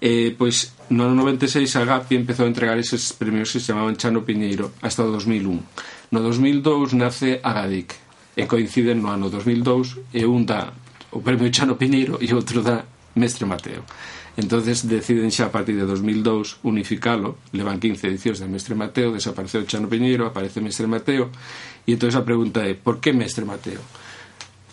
[0.00, 3.96] Eh, pois no ano 96 a GAPI empezou a entregar eses premios que se chamaban
[3.96, 6.12] Chano Piñeiro hasta o 2001.
[6.12, 7.90] No 2002 nace a GADIC
[8.36, 10.70] e coinciden no ano 2002 e un dá
[11.10, 12.84] o premio Chano Piñeiro e outro dá
[13.16, 13.82] Mestre Mateo.
[14.36, 19.64] Entonces deciden xa a partir de 2002 unificalo, levan 15 edicións de Mestre Mateo, desapareceu
[19.64, 21.32] Chano Piñeiro, aparece Mestre Mateo,
[21.88, 23.80] e entón a pregunta é, por que Mestre Mateo?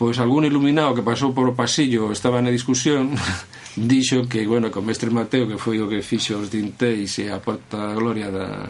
[0.03, 3.15] pois algún iluminado que pasou por o pasillo estaba na discusión
[3.79, 7.39] dixo que, bueno, que mestre Mateo que foi o que fixo os dinteis e a
[7.39, 8.67] porta da gloria da,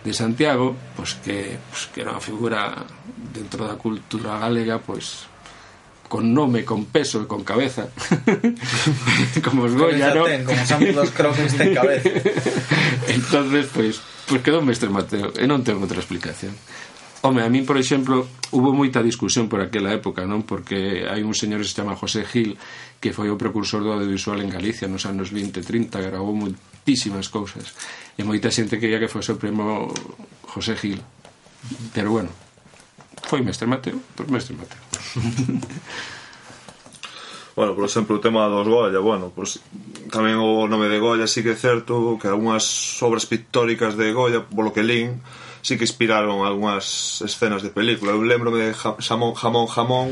[0.00, 2.88] de Santiago pois que, pois que era unha figura
[3.36, 5.28] dentro da cultura galega pois
[6.08, 7.88] con nome, con peso e con cabeza.
[9.44, 10.28] Como os Goya, non?
[10.28, 12.12] Ten, como son dos croques ten cabeza.
[13.16, 13.96] Entonces, pois,
[14.28, 16.52] pois quedou mestre Mateo e non ten outra explicación.
[17.22, 20.42] Home, a min, por exemplo, hubo moita discusión por aquela época, non?
[20.42, 22.58] Porque hai un señor que se chama José Gil
[22.98, 27.78] que foi o precursor do audiovisual en Galicia nos anos 20 30, grabou moitísimas cousas.
[28.18, 29.86] E moita xente quería que fose o primo
[30.50, 30.98] José Gil.
[31.94, 32.34] Pero bueno,
[33.22, 34.82] foi mestre Mateo por mestre Mateo.
[37.52, 41.28] Bueno, por exemplo, o tema dos Goya, bueno, pois pues, tamén o nome de Goya
[41.28, 42.64] sí que é certo que algunhas
[43.04, 45.20] obras pictóricas de Goya, polo que lín,
[45.62, 48.12] sí que inspiraron algunhas escenas de película.
[48.12, 50.08] Eu lembrome de Jamón, Jamón, Jamón,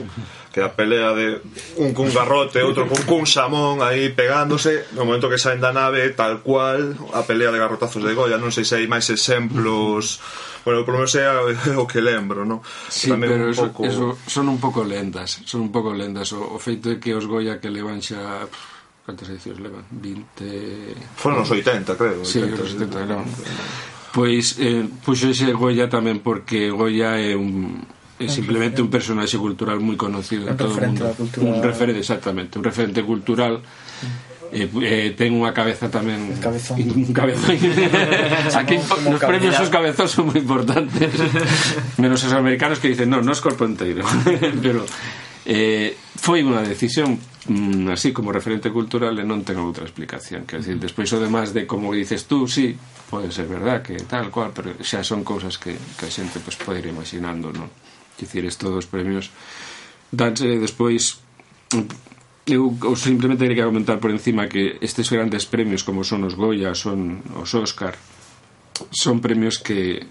[0.55, 1.43] que a pelea de
[1.77, 6.15] un cun garrote, outro cun cun xamón aí pegándose, no momento que saen da nave,
[6.15, 10.23] tal cual, a pelea de garrotazos de Goya, non sei se hai máis exemplos
[10.65, 11.25] Bueno, por lo menos é
[11.77, 12.61] o que lembro, non?
[12.93, 13.81] Sí, Tamén pero un eso, poco...
[13.89, 16.37] eso, son un pouco lentas, son un pouco lentas.
[16.37, 18.45] O, o feito é que os Goya que levan xa
[19.09, 19.89] cantas edicións levan?
[19.89, 21.17] 20...
[21.17, 22.21] Foron os 80, creo.
[22.29, 23.25] Sí, 80, os 70, non.
[24.11, 27.79] Pois eh, puxose Goya tamén porque Goya é un
[28.21, 31.09] é simplemente un personaxe cultural moi conocido en todo o mundo.
[31.17, 31.47] Cultura...
[31.47, 33.65] Un referente exactamente, un referente cultural.
[33.65, 34.31] Mm.
[34.51, 36.75] Eh, eh, ten unha cabeza tamén cabezón.
[36.83, 37.55] un cabezón
[38.59, 41.07] aquí como, nos premios os cabezos son moi importantes
[42.03, 44.03] menos os americanos que dicen no, non es corpo inteiro
[44.59, 44.83] pero
[45.47, 47.15] eh, foi unha decisión
[47.49, 51.57] mm, así como referente cultural e non ten outra explicación que decir, despois o demás
[51.57, 52.77] de como dices tú sí,
[53.09, 56.61] pode ser verdad que tal cual pero xa son cousas que, que a xente pues,
[56.61, 57.73] pode ir imaginando non?
[58.21, 59.33] dicir, isto dos premios
[60.13, 61.25] danse despois
[61.73, 62.11] mm,
[62.51, 67.25] eu simplemente quería comentar por encima que estes grandes premios como son os Goya, son
[67.39, 67.95] os Óscar
[68.91, 70.05] son premios que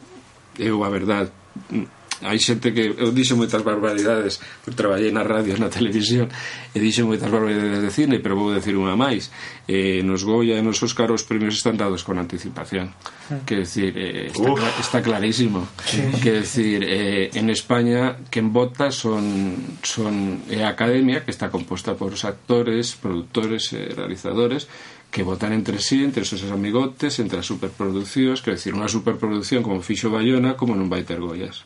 [0.58, 1.30] eu a verdad
[1.70, 6.28] mm, hai xente que eu dixo moitas barbaridades eu traballei na radio, na televisión
[6.74, 9.32] e dixo moitas barbaridades de cine pero vou decir unha máis
[9.70, 12.90] eh, nos Goya e nos Óscar os premios están dados con anticipación.
[13.30, 13.38] Ah.
[13.46, 15.68] Que decir, eh, está, cla está clarísimo.
[15.86, 16.02] Sí.
[16.24, 21.94] que decir, eh, en España quen vota son, son é a Academia que está composta
[21.94, 24.66] por os actores, productores e eh, realizadores
[25.14, 29.66] que votan entre sí, entre os seus amigotes, entre as superproduccións, que decir, unha superproducción
[29.66, 31.66] como fixo Bayona, como non vai ter Goyas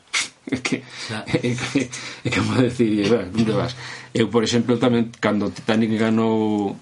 [0.52, 0.84] é que
[1.30, 1.80] que é, que,
[2.26, 3.76] é como decir, onde vas?
[4.14, 6.76] Eu, por exemplo, tamén cando Titanic ganou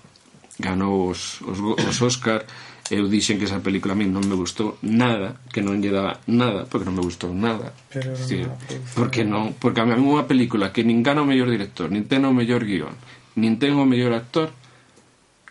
[0.61, 2.45] ganou os, os, os Oscar
[2.91, 6.19] eu dixen que esa película a mí non me gustou nada, que non lle daba
[6.27, 7.71] nada, porque non me gustou nada.
[7.87, 8.51] Pero Decir,
[8.99, 12.27] porque non, porque a mí unha película que nin gana o mellor director, nin ten
[12.27, 12.91] o mellor guión,
[13.39, 14.51] nin ten o mellor actor,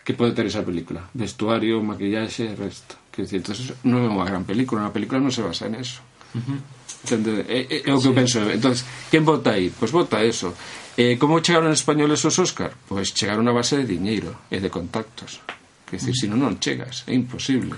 [0.05, 1.09] que pode ter esa película?
[1.17, 3.01] Vestuario, maquillaxe, resto.
[3.09, 6.05] Que decir, entonces non é unha gran película, unha película non se basa en eso.
[6.37, 6.59] Uh -huh.
[7.03, 7.45] Entende?
[7.49, 8.39] É, é, é o que eu penso.
[8.45, 8.77] Entón,
[9.09, 9.73] quen vota aí?
[9.73, 10.53] Pois vota eso.
[10.97, 12.75] Eh, como chegaron españoles os Óscar?
[12.85, 15.41] Pois chegaron a base de diñeiro e de contactos.
[15.87, 17.03] Que decir, se non, non chegas.
[17.09, 17.75] É imposible.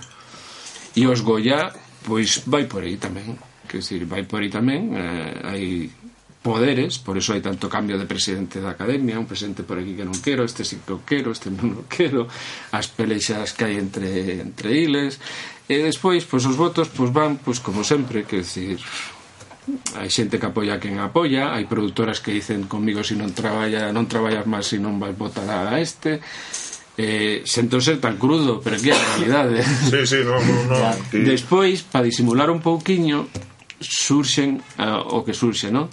[0.94, 1.72] E os Goya,
[2.04, 3.40] pois vai por aí tamén.
[3.66, 4.92] Que decir, vai por aí tamén.
[4.92, 5.66] Eh, hai
[6.44, 10.04] poderes, por eso hai tanto cambio de presidente da academia, un presidente por aquí que
[10.04, 12.28] non quero, este sí que o quero, este non o quero,
[12.76, 15.24] as pelexas que hai entre, entre iles,
[15.72, 18.76] e despois, pois os votos pois van, pois como sempre, que decir,
[19.96, 23.96] hai xente que apoia quen apoia, hai produtoras que dicen comigo se si non traballa,
[23.96, 26.20] non traballas máis se non vais votar a este.
[26.94, 29.66] Eh, sento ser tan crudo, pero que é a realidade.
[29.92, 30.78] sí, sí, no, no, no.
[31.10, 33.26] Despois, para disimular un pouquiño,
[33.82, 35.90] surxen uh, o que surxe, non?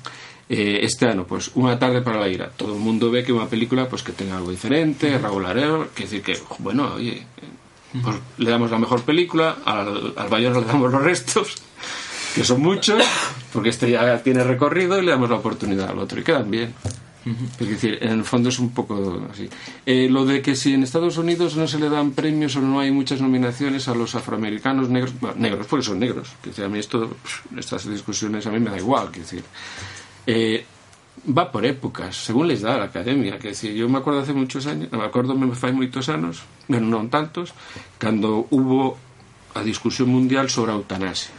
[0.51, 2.51] eh, este ano, pois, unha tarde para a ira.
[2.51, 5.95] Todo o mundo ve que é unha película pois, que ten algo diferente, Raúl Areo,
[5.95, 7.23] que decir que, bueno, oye,
[7.91, 11.57] Pues, le damos a mellor película, al, al Bayona le damos os restos,
[12.35, 13.03] que son muchos,
[13.53, 16.75] porque este ya tiene recorrido y le damos la oportunidad al otro y quedan bien.
[17.61, 19.49] Es decir, en el fondo es un poco así.
[19.85, 22.81] Eh, lo de que si en Estados Unidos no se le dan premios o no
[22.81, 26.33] hay muchas nominaciones a los afroamericanos negros, bueno, negros porque son negros.
[26.43, 27.17] Que a mí esto,
[27.57, 29.11] estas discusiones a mí me da igual.
[29.11, 29.45] Que decir,
[30.27, 30.65] eh,
[31.37, 33.39] va por épocas, según les da la academia.
[33.39, 36.89] Que decir, yo me acuerdo hace muchos años, me acuerdo me fai moitos anos, bueno,
[36.89, 37.53] non tantos,
[38.01, 38.97] cando hubo
[39.53, 41.37] a discusión mundial sobre eutanasia.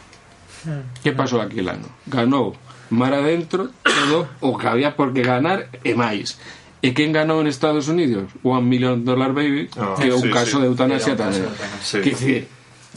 [1.02, 1.90] Que pasou aquel ano?
[2.06, 2.56] Ganou
[2.92, 6.38] mar adentro todo o que había por que ganar e máis.
[6.82, 8.28] E quen ganou en Estados Unidos?
[8.42, 10.66] One Million Dollar Baby, oh, que é un sí, caso sí.
[10.66, 11.46] de eutanasia tamén.
[11.80, 12.02] Sí.
[12.02, 12.42] Que dicir,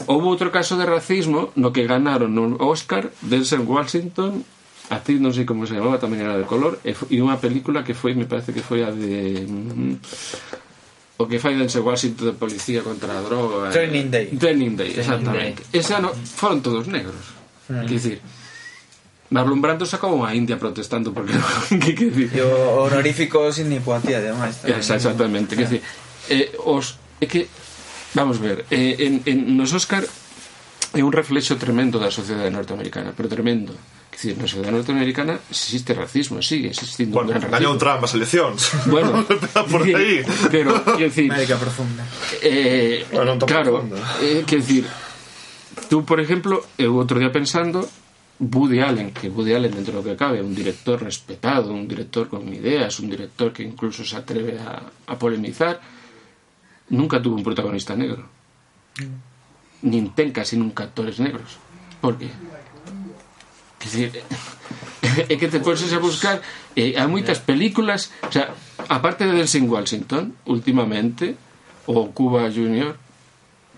[0.09, 4.43] houve outro caso de racismo no que ganaron un Oscar Denzel Washington
[4.89, 7.81] actriz non sei como se chamaba, tamén era de color eh, e, e unha película
[7.81, 9.93] que foi, me parece que foi a de mm,
[11.17, 14.91] o que fai Denzel Washington de policía contra a droga eh, Training Day Training Day,
[14.93, 15.79] Training exactamente Day.
[15.81, 17.34] Esa no, foron todos negros
[17.69, 17.85] mm.
[17.85, 18.19] que dicir
[19.29, 21.33] Marlon Brando sacou unha India protestando porque
[21.81, 24.61] que, que dicir, o honorífico sin ni ademais.
[24.61, 24.79] tamén.
[24.79, 25.57] Esa, exactamente.
[25.57, 25.81] Que decir,
[26.29, 27.49] eh, os, é que,
[28.13, 30.05] vamos ver, eh, en, en, nos Oscar
[30.95, 33.73] é un reflexo tremendo da sociedade norteamericana, pero tremendo.
[34.13, 37.81] Que decir, na sociedade norteamericana existe racismo, sigue existindo Bueno, un gran racismo.
[37.81, 38.59] Trump as eleccións.
[38.87, 39.25] Bueno,
[39.73, 40.21] por aí.
[40.53, 42.05] Pero, quero decir, América profunda.
[42.45, 43.99] Eh, Bueno, claro, profunda.
[44.21, 44.85] eh, decir,
[45.89, 47.87] tú, por ejemplo, eu outro día pensando
[48.39, 52.43] Woody Allen, que Woody Allen dentro do que cabe un director respetado, un director con
[52.51, 55.79] ideas, un director que incluso se atreve a, a polemizar,
[56.89, 58.27] nunca tuvo un protagonista negro.
[59.83, 61.59] Nin ten casi nunca actores negros.
[62.01, 62.29] Por qué?
[63.79, 64.09] Que decir,
[65.29, 66.41] é que te pones a buscar
[66.75, 68.51] eh, hai moitas películas o sea,
[68.89, 71.37] aparte de Denzel Washington últimamente
[71.87, 72.97] o Cuba Junior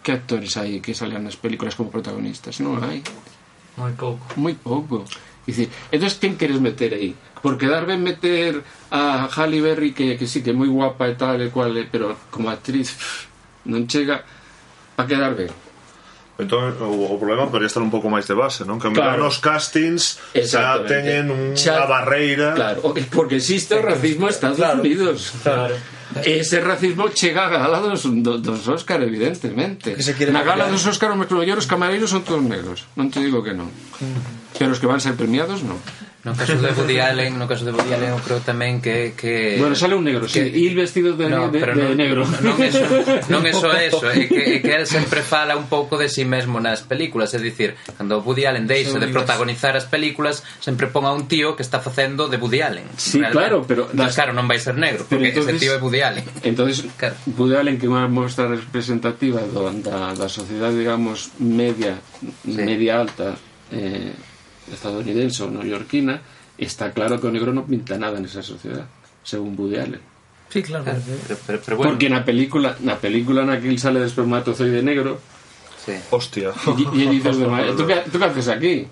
[0.08, 2.64] que actores hai que salen nas películas como protagonistas?
[2.64, 3.04] Non hai.
[3.76, 4.24] Moi pouco.
[4.40, 5.04] Moi pouco.
[5.44, 7.12] Dicir, entón, quen queres meter aí?
[7.44, 11.20] Por quedar ben meter a Halle Berry, que, que sí, que é moi guapa e
[11.20, 14.24] tal e cual, pero como actriz pff, non chega
[14.96, 15.52] para quedar ben.
[16.40, 18.80] Entón, o, o problema podría estar un pouco máis de base, non?
[18.80, 19.28] Que claro.
[19.28, 22.56] os castings xa teñen unha xa, barreira...
[22.56, 22.80] Claro,
[23.12, 25.36] porque existe o racismo en Estados claro, Unidos.
[25.44, 25.76] Claro
[26.24, 29.94] Ese racismo chega a gala dos, do- dos Óscar, evidentemente.
[29.94, 32.88] Que se quere Na gala dos Óscar os mellores camareiros son todos negros.
[32.96, 33.68] Non te digo que non.
[34.58, 35.78] Pero os que van ser premiados, non.
[36.28, 39.56] No caso de Woody Allen, no caso de Woody Allen, eu creo tamén que que
[39.56, 42.28] Bueno, sale un negro, que, sí, ir vestido de, no, de, de, non, de negro.
[42.44, 42.84] Non eso,
[43.32, 46.24] non eso, eso, é que é que él sempre fala un pouco de si sí
[46.28, 51.08] mesmo nas películas, é dicir, cando Woody Allen deixa de protagonizar as películas, sempre pon
[51.08, 52.92] a un tío que está facendo de Woody Allen.
[53.00, 53.32] Sí, realmente.
[53.32, 54.12] claro, pero das...
[54.12, 56.26] claro, non vai ser negro, porque pero entonces, ese tío é Woody Allen.
[56.44, 57.16] Entonces, claro.
[57.40, 62.04] Woody Allen que é unha mostra representativa do, da, da sociedade, digamos, media,
[62.44, 62.60] sí.
[62.60, 63.40] media alta,
[63.72, 64.12] eh,
[64.72, 66.22] estadounidense ou neoyorquina,
[66.58, 68.90] está claro que o negro non pinta nada nesa sociedade,
[69.24, 70.04] según Woody Allen.
[70.50, 70.84] Sí, claro.
[70.86, 71.20] Pero, claro.
[71.28, 74.80] pero, pero, pero bueno, Porque na película, na película na que el sale de espermatozoide
[74.82, 75.20] negro,
[75.84, 75.94] sí.
[76.12, 76.52] Hostia.
[76.78, 78.88] y, y él dices, de ¿tú qué, ¿tú qué haces aquí?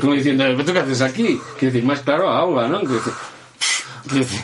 [0.00, 1.38] Como diciendo, ¿tú qué haces aquí?
[1.58, 2.86] Que decir, máis claro a auga, non?
[2.86, 3.14] Que decir,
[4.10, 4.42] que decir,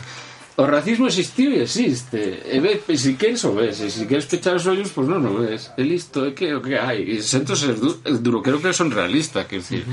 [0.57, 2.43] O racismo existiu e existe.
[2.43, 5.07] E ve, e si queres o ves, e si queres pechar os ollos, pois pues
[5.07, 5.71] non o ves.
[5.79, 7.01] E listo, é que o que hai.
[7.07, 9.87] E sento ser du duro, creo que son realistas quer dicir.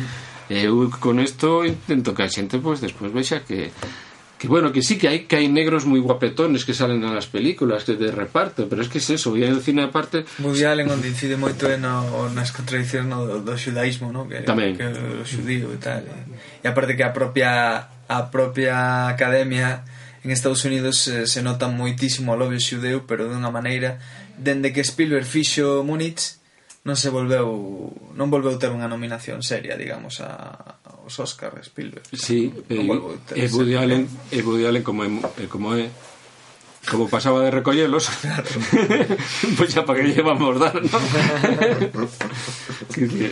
[0.51, 3.71] Eu con isto intento que a xente pois pues, despois vexa que
[4.39, 7.83] que bueno, que sí que hai que hai negros moi guapetones que salen nas películas
[7.83, 11.11] que de reparto, pero es que es eso, e o cine aparte Woody Allen onde
[11.11, 14.31] incide moito en o, nas contradicións no, do, do xudaísmo, no?
[14.31, 14.79] que, Tamén.
[14.79, 16.07] que o xudío e tal.
[16.63, 17.51] E aparte que a propia
[18.07, 19.83] a propia academia
[20.25, 24.03] En Estados Unidos eh, se nota moitísimo o lobby xudeu, pero dunha maneira
[24.35, 26.39] dende que Spielberg fixo Múnich
[26.87, 30.79] non se volveu non volveu ter unha nominación seria, digamos, a
[31.09, 32.05] aos Oscar Spielberg.
[32.13, 32.99] Sí, non, non
[33.33, 35.09] e, e Woody Allen, e Woody Allen como é,
[35.49, 35.89] como é
[36.91, 38.09] como pasaba de recollelos
[39.59, 40.99] pois xa para que llevamos dar ¿no?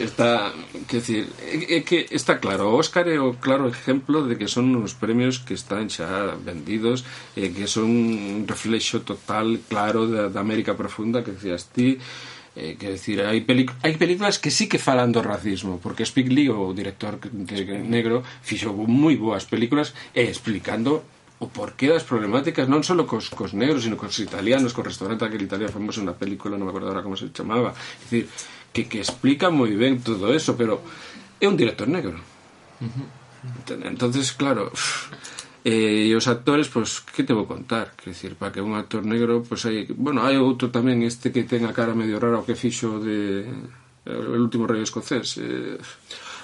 [0.04, 0.52] está
[0.86, 5.40] decir, é que está claro Óscar é o claro exemplo de que son uns premios
[5.40, 11.24] que están xa vendidos e que son un reflexo total claro da, da América profunda
[11.24, 11.98] que decías ti
[12.56, 16.48] Eh, que decir, pelic hai películas que sí que falan do racismo porque Spike Lee,
[16.48, 21.04] o director de negro fixo moi boas películas e explicando
[21.38, 25.44] o porqué das problemáticas non só cos, cos negros, sino cos italianos, cos restaurante aquel
[25.44, 28.24] italiano famoso na película, non me acordo agora como se chamaba, é dicir,
[28.72, 30.80] que, que explica moi ben todo eso, pero
[31.36, 32.16] é un director negro.
[32.80, 33.08] Uh -huh.
[33.84, 35.12] Entonces, claro, uff,
[35.62, 37.92] eh, e os actores, pois, pues, que te vou contar?
[37.94, 41.30] Que decir, para que un actor negro, pois pues, hai, bueno, hai outro tamén este
[41.30, 43.44] que ten a cara medio rara o que fixo de
[44.06, 45.36] El último rei escocés.
[45.42, 45.78] Eh,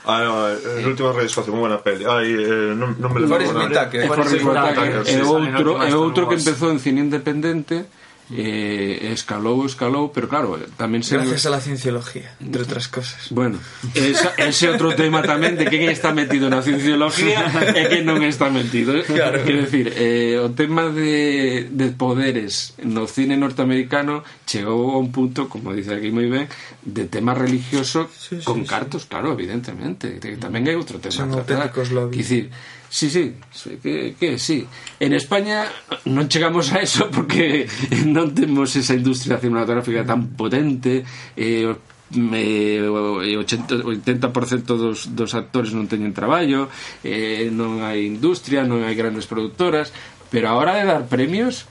[0.05, 2.05] Ah, no, el último Rey de Escocia, muy buena peli.
[2.05, 3.55] Ay, eh, non me Forrest.
[3.55, 4.07] Whitaker.
[4.11, 7.87] Forrest Whitaker, é outro, no é outro que empezou en cine independente
[8.33, 11.21] eh, escalou, escalou, pero claro, tamén se...
[11.21, 13.29] Gracias a la cienciología, entre outras cosas.
[13.29, 13.61] Bueno,
[13.93, 17.45] esa, ese outro tema tamén de quen está metido na cienciología
[17.77, 18.97] e quen non está metido.
[18.97, 19.05] Eh.
[19.05, 19.45] Claro.
[19.45, 25.53] Quero decir, eh, o tema de, de poderes no cine norteamericano chegou a un punto,
[25.53, 26.49] como dice aquí moi ben,
[26.81, 29.09] de tema religioso sí, sí, con sí, cartos, sí.
[29.13, 30.17] claro, evidentemente.
[30.17, 31.13] Que tamén hai outro tema.
[31.13, 32.17] Son auténticos lobbies.
[32.17, 32.45] Quer decir,
[32.93, 33.35] Sí, sí,
[33.83, 34.69] que, que sí.
[35.01, 35.65] En España
[36.13, 37.65] non chegamos a eso porque
[38.05, 41.01] non temos esa industria cinematográfica tan potente,
[41.33, 46.69] eh, eh, 80, 80% dos, dos actores non teñen traballo,
[47.01, 49.89] eh, non hai industria, non hai grandes produtoras,
[50.29, 51.65] pero a hora de dar premios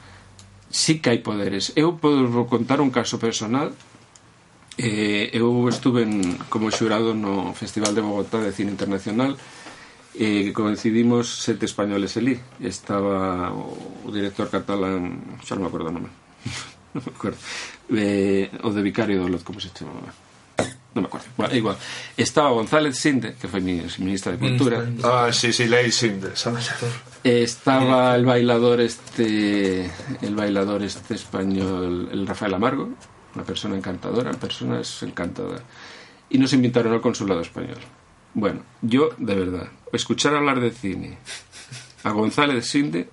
[0.73, 1.69] sí que hai poderes.
[1.77, 3.77] Eu podo vos contar un caso personal
[4.77, 9.35] Eh, eu estuve en, como xurado no Festival de Bogotá de Cine Internacional
[10.15, 12.39] eh, que coincidimos sete españoles elí.
[12.59, 16.11] Estaba o, director catalán xa non me acordo o nome.
[16.91, 17.39] Non me acordo.
[17.95, 20.11] Eh, o de Vicario do Lot como se chamaba
[20.91, 21.27] non me acordo.
[21.39, 21.77] Bueno, igual.
[22.19, 24.83] Estaba González Sinde que foi mi, ministra de Cultura.
[25.07, 26.67] Ah, sí, sí, Ley Sinde, ¿sabes?
[27.23, 29.85] estaba el bailador este
[30.21, 32.89] el bailador este español el Rafael Amargo
[33.35, 35.61] una persona encantadora persona es encantadora.
[36.29, 37.79] Y nos invitaron al consulado español
[38.33, 41.17] bueno yo de verdad escuchar hablar de cine
[42.03, 43.09] a González Sinde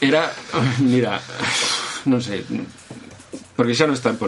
[0.00, 0.32] era
[0.80, 1.20] mira
[2.06, 2.42] non sei
[3.52, 4.18] porque xa non está en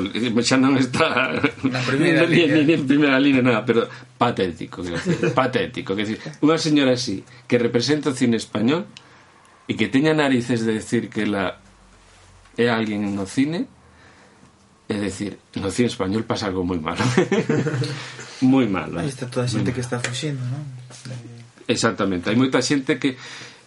[0.44, 1.33] xa non está
[1.64, 2.61] Na primeira ni, línea.
[2.61, 3.88] ni, ni en primeira línea nada, pero
[4.20, 8.85] patético, decir, patético, decir, unha señora así que representa cine español
[9.64, 11.59] e que teña narices de decir que la
[12.55, 13.66] é alguén no cine
[14.85, 17.01] É decir, no cine español pasa algo moi malo.
[18.44, 19.01] moi malo.
[19.01, 20.61] Aí está toda a xente que está fuxindo, non?
[21.09, 22.29] Eh, exactamente.
[22.29, 23.16] Hai moita xente que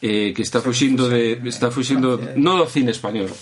[0.01, 2.37] eh, que está fuxindo de está fuxindo ¿eh?
[2.37, 3.33] non do cine español.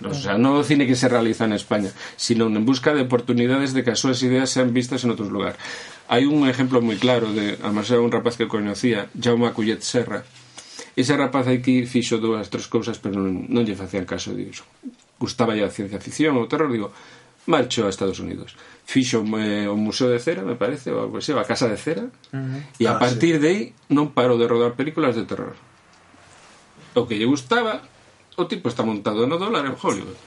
[0.00, 3.74] O sea, non do cine que se realiza en España, sino en busca de oportunidades
[3.74, 5.58] de que as súas ideas sean vistas en outros lugar.
[6.06, 10.22] Hai un exemplo moi claro de, además, era un rapaz que coñecía, Jaume Acullet Serra.
[10.94, 14.62] Ese rapaz aquí fixo dúas, tres cousas, pero non, non lle facían caso digo
[15.20, 16.88] gustaba a ciencia ficción ou terror, digo,
[17.44, 18.56] marcho a Estados Unidos.
[18.88, 22.08] Fixo eh, o Museo de Cera, me parece, ou algo así, a Casa de Cera,
[22.08, 22.80] uh -huh.
[22.80, 23.42] e a ah, partir sí.
[23.44, 23.60] de aí
[23.92, 25.54] non paro de rodar películas de terror.
[26.96, 27.84] O que lle gustaba,
[28.40, 30.18] o tipo está montado no dólar en Hollywood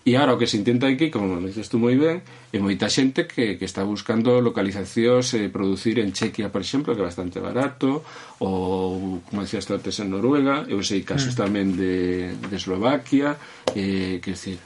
[0.00, 2.88] E agora o que se intenta aquí, como me dices tú moi ben, é moita
[2.88, 7.36] xente que, que está buscando localizacións eh, producir en Chequia, por exemplo, que é bastante
[7.36, 8.00] barato,
[8.40, 11.40] ou, como decías tú antes, en Noruega, eu sei casos mm.
[11.44, 13.36] tamén de, de Eslovaquia,
[13.76, 14.56] eh, que, decir,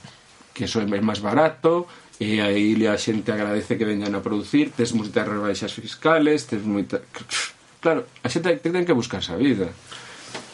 [0.54, 1.90] que eso é máis barato,
[2.22, 7.02] e aí a xente agradece que vengan a producir, tes moitas rebaixas fiscales, tes moita...
[7.82, 9.74] Claro, a xente ten que buscar a vida.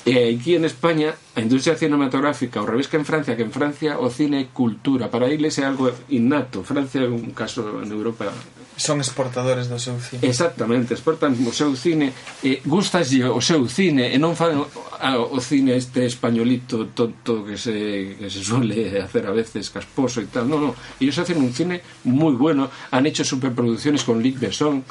[0.07, 4.01] E aquí en España a industria cinematográfica ao revés que en Francia que en Francia
[4.01, 5.13] o cine cultura.
[5.13, 6.65] Para eles é algo innato.
[6.65, 8.33] Francia é un caso en Europa.
[8.81, 10.25] Son exportadores do seu cine.
[10.25, 12.17] Exactamente, exportan o seu cine.
[12.41, 18.17] E gustaslle o seu cine e non fan o cine este españolito tonto que se,
[18.17, 21.81] que se suele hacer a veces casposo e tal, no, no, ellos hacen un cine
[22.05, 24.85] muy bueno, han hecho superproducciones con Luc Besson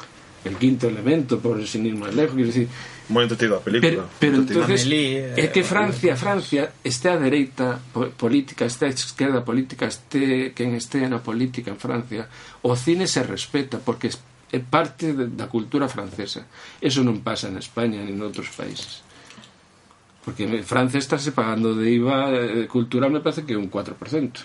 [0.44, 2.68] el quinto elemento, por sin ir más lejos, quiero decir...
[3.10, 4.06] Moi entretido a película.
[4.06, 7.82] Pero, pero entonces, Amelie, é que Francia, Francia, este a dereita
[8.14, 12.30] política, este a esquerda política, este quen este na política en Francia,
[12.62, 16.46] o cine se respeta porque é parte da cultura francesa.
[16.78, 19.02] Eso non pasa en España ni en outros países.
[20.22, 23.98] Porque Francia estáse pagando de IVA eh, cultural me parece que un 4%.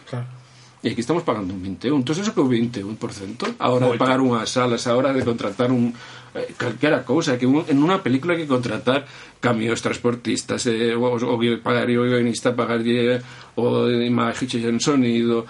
[0.10, 0.45] Claro
[0.86, 1.98] E aquí estamos pagando un 21.
[1.98, 3.98] Entón, eso que o 21% a hora Moito.
[3.98, 5.90] de pagar unhas salas, a hora de contratar un
[6.38, 9.02] eh, calquera cousa, que un, en unha película hai que contratar
[9.42, 15.50] camións transportistas, eh, o, o, pagar o guionista, pagar o de imaxe en sonido,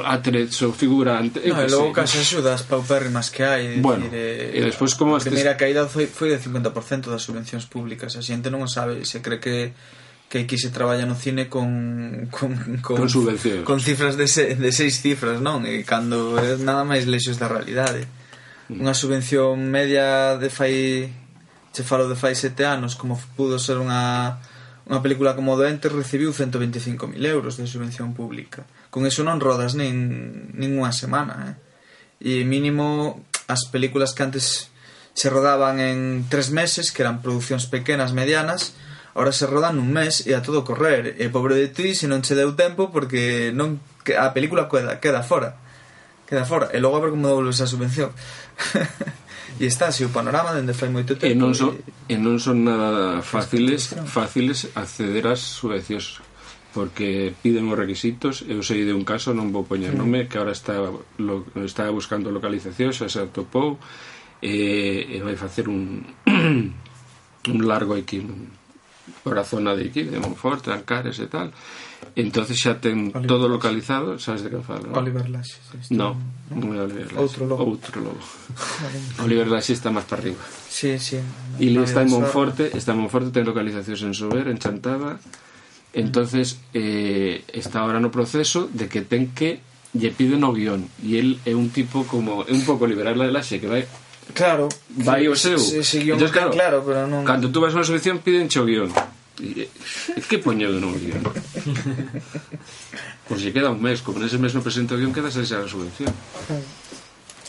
[0.00, 1.44] atrezo, figurante...
[1.44, 3.84] No, e logo case axudas paupérrimas que hai.
[3.84, 5.12] Bueno, decir, eh, e despois como...
[5.12, 8.16] A primeira caída foi, foi de 50% das subvencións públicas.
[8.16, 9.76] A xente non sabe, se cree que
[10.30, 12.54] que aquí se traballa no cine con con,
[12.86, 16.86] con, con subvencións con cifras de, se, de seis cifras non e cando é nada
[16.86, 18.06] máis lexos da realidade
[18.70, 18.78] mm.
[18.78, 21.10] unha subvención media de fai
[21.74, 24.38] che falo de fai sete anos como pudo ser unha
[24.86, 28.62] unha película como Doente recibiu 125.000 euros de subvención pública
[28.94, 31.54] con eso non rodas nin, nin unha semana eh?
[32.22, 33.18] e mínimo
[33.50, 34.70] as películas que antes
[35.10, 38.78] se rodaban en tres meses que eran producións pequenas, medianas
[39.14, 42.22] Ahora se roda nun mes e a todo correr, e pobre de ti se non
[42.22, 43.82] che deu tempo porque non
[44.14, 45.58] a película queda, queda fora.
[46.30, 48.14] Queda fora, e logo a ver como devolves a subvención.
[49.58, 51.34] e está así o panorama dende fai moito tempo.
[51.34, 51.74] E non son,
[52.06, 52.14] e...
[52.14, 56.22] e non son nada fáciles, fáciles acceder ás subvencións
[56.70, 60.54] porque piden os requisitos eu sei de un caso, non vou poñer nome que ahora
[60.54, 60.78] está,
[61.18, 63.74] lo, está buscando localización xa se atopou
[64.38, 66.06] e, e vai facer un
[67.50, 68.22] un largo aquí
[69.22, 71.52] por a zona de aquí, de Monfort, Trancares e tal.
[72.16, 73.54] Entonces xa ten Oliver todo Lash.
[73.56, 74.90] localizado sabes de que falo?
[74.96, 76.16] Oliver Lash este no,
[76.50, 78.22] no, non é Oliver Lash outro lobo, outro lobo.
[79.24, 80.40] Oliver Lash está máis para arriba.
[80.66, 81.20] Sí, sí.
[81.60, 85.20] E está en Monforte está en Monforte ten localizacións en Sober, en Chantaba.
[85.92, 89.60] Entonces eh, está ahora no proceso de que ten que
[89.92, 90.88] lle piden o guión.
[91.02, 93.84] E el é un tipo como é un pouco liberal de Laxe que vai
[94.34, 94.68] Claro.
[94.88, 95.58] Vai o seu.
[95.58, 97.24] Se, se guión Entonces, claro, claro, pero non...
[97.24, 98.90] Cando tú vas a unha selección piden o guión.
[99.40, 99.68] E,
[100.28, 101.24] que poñedo no guión?
[103.28, 105.64] pois se queda un mes, como nese mes non presento o guión, quedas a esa
[105.66, 106.12] subvención.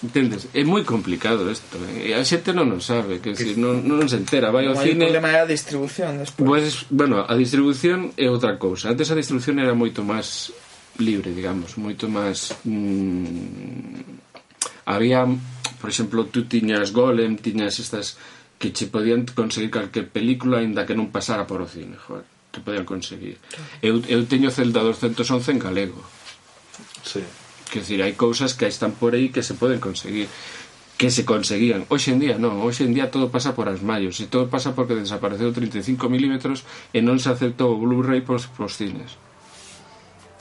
[0.02, 0.50] Entendes?
[0.58, 1.78] É moi complicado isto.
[2.02, 2.18] Eh?
[2.18, 5.06] A xente non o sabe, que, que si non, non se entera, vai ao cine.
[5.06, 6.42] O problema é a distribución despois.
[6.42, 8.90] Pues, bueno, a distribución é outra cousa.
[8.90, 10.50] Antes a distribución era moito máis
[10.98, 14.02] libre, digamos, moito máis mmm,
[14.90, 15.30] había
[15.82, 18.22] Por exemplo, tú tiñas Golem, tiñas estas
[18.62, 22.24] que che podían conseguir calquer película aínda que non pasara por o cine, joder,
[22.54, 23.42] que podían conseguir.
[23.82, 26.00] Eu, eu teño Zelda 211 en galego.
[27.02, 27.26] Sí.
[27.74, 30.30] Quer dizer, hai cousas que están por aí que se poden conseguir
[31.02, 31.90] que se conseguían.
[31.90, 34.78] Hoxe en día non, hoxe en día todo pasa por as mallos e todo pasa
[34.78, 36.38] porque desapareceu 35 mm
[36.94, 39.18] e non se aceptou o Blu-ray pos, pos cines.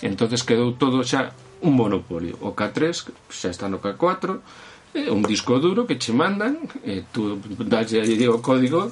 [0.04, 1.32] Entonces quedou todo xa
[1.64, 2.36] un monopolio.
[2.44, 2.92] O K3
[3.32, 4.44] xa está no K4,
[4.92, 8.90] É un disco duro que che mandan, e tú dalle o código,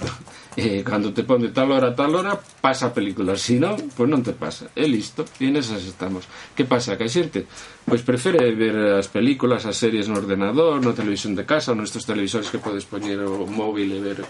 [0.55, 3.35] e cando te pon de tal hora a tal hora, pasa a película.
[3.35, 4.71] Se si non, pois non te pasa.
[4.79, 6.31] E listo, e nesas estamos.
[6.55, 6.95] Que pasa?
[6.95, 7.51] Que a xente
[7.83, 12.47] pois prefere ver as películas, as series no ordenador, na televisión de casa, nestes televisores
[12.47, 14.23] que podes poñer o móvil e ver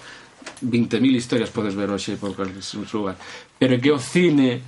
[0.64, 3.20] 20.000 historias podes ver hoxe por cualquier lugar.
[3.60, 4.64] Pero que o cine,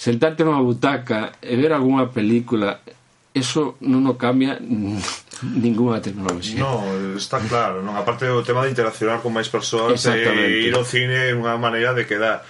[0.00, 2.80] sentarte nunha butaca e ver algunha película,
[3.36, 4.56] eso non o cambia
[5.42, 6.58] Ninguna tecnoloxía.
[6.58, 6.82] No,
[7.14, 7.94] está claro, non?
[7.94, 11.54] A parte do tema de interaccionar con máis persoas e ir ao cine é unha
[11.54, 12.42] maneira de quedar.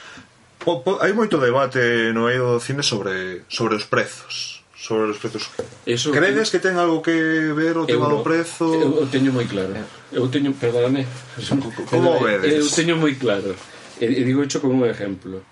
[0.56, 5.18] Po, po, hai moito debate no eido do cine sobre sobre os prezos sobre os
[5.20, 5.50] prezos.
[5.84, 7.12] Eso, Credes que ten algo que
[7.52, 8.72] ver o tema do prezo?
[8.72, 9.76] Eu, eu teño moi claro.
[10.08, 11.04] Eu teño, perdóname.
[11.92, 12.56] Como vedes?
[12.56, 13.52] Eu teño moi claro.
[14.00, 15.44] E, e digo isto con un exemplo.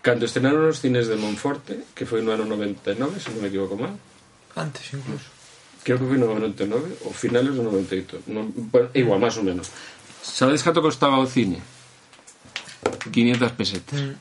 [0.00, 3.76] Cando estrenaron os cines de Monforte, que foi no ano 99, se non me equivoco
[3.76, 3.92] mal.
[4.56, 5.41] Antes incluso
[5.82, 9.70] creo que foi no 99 ou finales do 98 non, bueno, igual, máis ou menos.
[10.22, 11.58] Sabedes canto costaba o cine?
[13.10, 13.98] 500 pesetas.
[13.98, 14.14] Mm.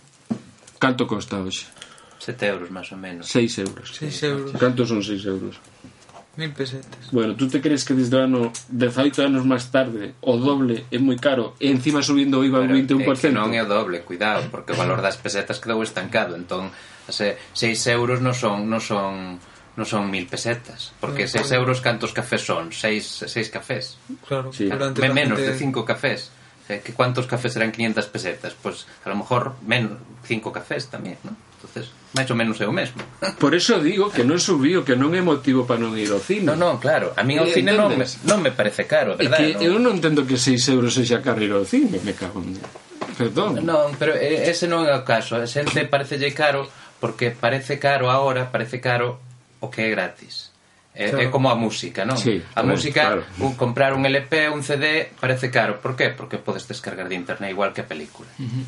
[0.81, 1.69] canto costa hoxe?
[2.17, 3.29] 7 euros máis ou menos.
[3.29, 3.87] 6 euros.
[3.97, 4.51] 6 euros.
[4.57, 5.57] Canto son 6 euros?
[6.37, 7.11] Mil pesetas.
[7.11, 10.95] Bueno, tú te crees que desde o ano 18 anos máis tarde O doble é
[10.95, 14.07] moi caro E encima subindo o IVA un 21% é que non é o doble,
[14.07, 16.39] cuidado Porque o valor das pesetas quedou estancado.
[16.39, 16.71] Entón,
[17.11, 19.37] se 6 euros non son, non son
[19.79, 20.91] non son mil pesetas.
[20.99, 22.75] Porque 6 seis euros cantos cafés son?
[22.75, 23.95] Seis, seis cafés.
[24.27, 24.67] Claro, sí.
[24.67, 25.51] Durante menos gente...
[25.51, 26.31] de cinco cafés.
[26.67, 28.55] Eh, que ¿Cuántos cafés serán 500 pesetas?
[28.55, 31.35] Pues a lo mejor menos cinco cafés tamén, ¿no?
[31.61, 32.99] Entonces, máis ou menos é o mesmo.
[33.43, 36.47] Por eso digo que non subiu, que non é motivo para non ir ao cine.
[36.51, 37.15] Non, non, claro.
[37.15, 39.39] A mí ao eh, cine non me, non me parece caro, verdad?
[39.39, 39.63] Que non?
[39.63, 42.59] eu non entendo que 6 euros sexa caro ir ao cine, me cago en...
[43.15, 43.61] Perdón.
[43.63, 45.37] Non, pero eh, ese non é o caso.
[45.37, 46.67] A xente parecelle caro
[46.97, 49.19] porque parece caro agora, parece caro
[49.61, 50.51] o que é gratis.
[50.93, 51.23] É, claro.
[51.23, 52.19] é como a música, non?
[52.19, 53.23] Sí, a música, claro.
[53.39, 55.79] un, comprar un LP, un CD, parece caro.
[55.79, 56.11] Por qué?
[56.11, 58.27] Porque podes descargar de internet igual que a película.
[58.35, 58.65] Uh -huh.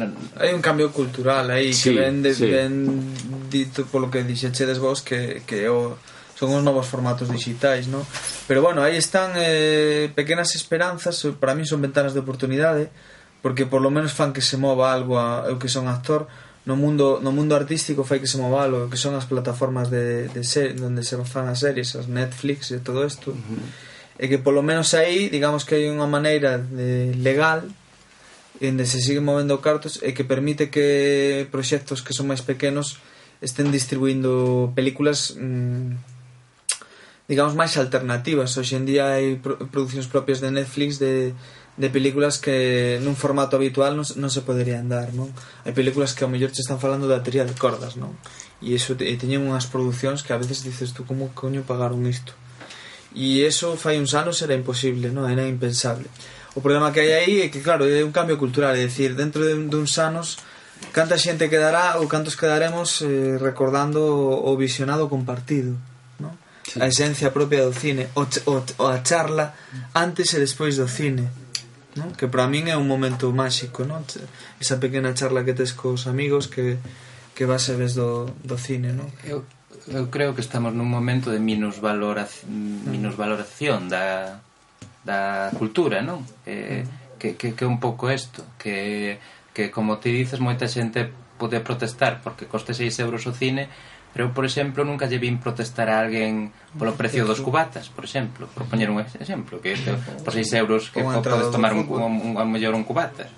[0.00, 0.16] non.
[0.40, 2.48] Hai un cambio cultural aí sí, que ven, de, sí.
[2.48, 3.12] ven
[3.52, 6.00] dito polo que dixechedes vos que, que o,
[6.32, 8.08] son os novos formatos digitais, non?
[8.48, 12.88] Pero bueno, aí están eh, pequenas esperanzas, para mí son ventanas de oportunidade,
[13.44, 16.24] porque por lo menos fan que se mova algo a, eu que son actor,
[16.66, 20.42] no mundo no mundo artístico fai que se movalo que son as plataformas de, de
[20.42, 24.18] ser, donde se fan as series as Netflix e todo isto uh -huh.
[24.18, 27.62] e que polo menos aí digamos que hai unha maneira de legal
[28.58, 32.98] onde se siguen movendo cartos e que permite que proxectos que son máis pequenos
[33.38, 35.94] estén distribuindo películas mmm,
[37.30, 39.38] digamos máis alternativas hoxe en día hai
[39.70, 41.30] producións propias de Netflix de
[41.76, 45.28] de películas que nun formato habitual non, non se poderían dar, non?
[45.68, 48.16] Hai películas que ao mellor che están falando da teoría de cordas, non?
[48.64, 52.32] E iso e teñen unhas producións que a veces dices tú como coño pagaron isto.
[53.12, 55.28] E eso fai uns anos era imposible, non?
[55.28, 56.08] Era impensable.
[56.56, 59.44] O problema que hai aí é que claro, é un cambio cultural, é dicir, dentro
[59.44, 60.40] de, de uns anos
[60.96, 65.76] canta xente quedará ou cantos quedaremos eh, recordando o, o visionado compartido,
[66.16, 66.32] non?
[66.64, 66.80] Sí.
[66.80, 69.52] A esencia propia do cine, o, o, o a charla
[69.92, 71.28] antes e despois do cine
[71.96, 72.12] non?
[72.14, 74.04] que para min é un momento máxico non?
[74.60, 76.78] esa pequena charla que tes cos amigos que,
[77.34, 79.08] que vas e ves do, do cine non?
[79.24, 79.42] Eu,
[79.90, 82.92] eu creo que estamos nun momento de minusvaloración, mm.
[82.92, 84.38] minusvaloración da,
[85.02, 86.22] da cultura non?
[86.44, 87.18] Eh, mm.
[87.18, 89.18] que, que, que un pouco isto que,
[89.56, 93.68] que como ti dices moita xente pode protestar porque coste 6 euros o cine
[94.16, 98.08] Pero eu, por exemplo, nunca lle vin protestar a alguén polo precio dos cubatas, por
[98.08, 99.92] exemplo, por poñer un exemplo, que este,
[100.24, 103.28] por 6 euros que podes tomar un, un, un, a mellor un cubata.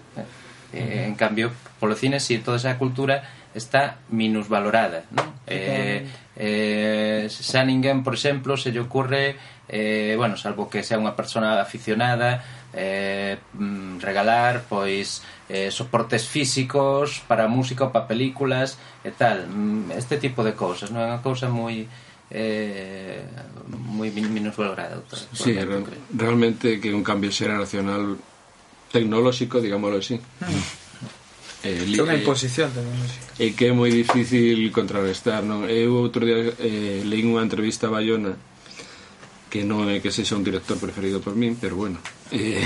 [0.70, 1.50] Eh, eh en cambio,
[1.82, 3.26] polo cine, si toda esa cultura
[3.58, 5.34] está minusvalorada, non?
[5.50, 6.06] Eh,
[6.38, 9.34] eh, xa ninguén, por exemplo, se lle ocorre
[9.66, 17.24] eh, bueno, salvo que sea unha persona aficionada eh, mm, regalar pois eh, soportes físicos
[17.24, 21.24] para música ou para películas e tal, mm, este tipo de cousas non é unha
[21.24, 21.88] cousa moi
[22.28, 23.24] eh,
[23.68, 25.80] moi minusvalorada outra, sí, re
[26.12, 28.20] realmente que un cambio xeracional
[28.92, 30.16] tecnolóxico, digámoslo así.
[30.16, 30.88] Mm.
[31.64, 32.94] Eh, que é unha imposición tamén
[33.34, 35.66] E que é moi difícil contrarrestar non?
[35.66, 38.38] Eu outro día eh, leí unha entrevista a Bayona
[39.48, 41.98] que non é que sexa un director preferido por min, pero bueno,
[42.30, 42.64] eh,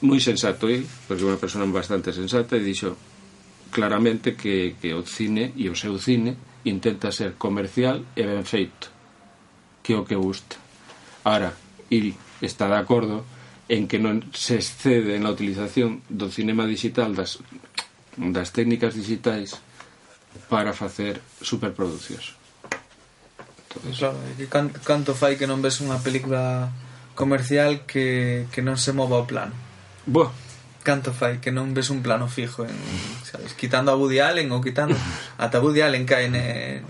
[0.00, 2.96] moi sensato ele, porque é unha persona bastante sensata e dixo
[3.68, 8.88] claramente que, que o cine e o seu cine intenta ser comercial e ben feito
[9.84, 10.56] que o que gusta.
[11.24, 11.52] Ara,
[11.92, 13.28] il está de acordo
[13.68, 17.44] en que non se excede na utilización do cinema digital das,
[18.16, 19.60] das técnicas digitais
[20.48, 22.39] para facer superproducións
[23.70, 26.74] Todo claro, que canto, canto fai que non ves unha película
[27.14, 29.54] comercial que, que non se mova o plano.
[30.10, 30.34] Boa.
[30.82, 33.22] Canto fai que non ves un plano fijo en, mm-hmm.
[33.22, 35.38] sabes, quitando a Woody Allen ou quitando mm-hmm.
[35.38, 36.82] ata Woody Allen cae ne,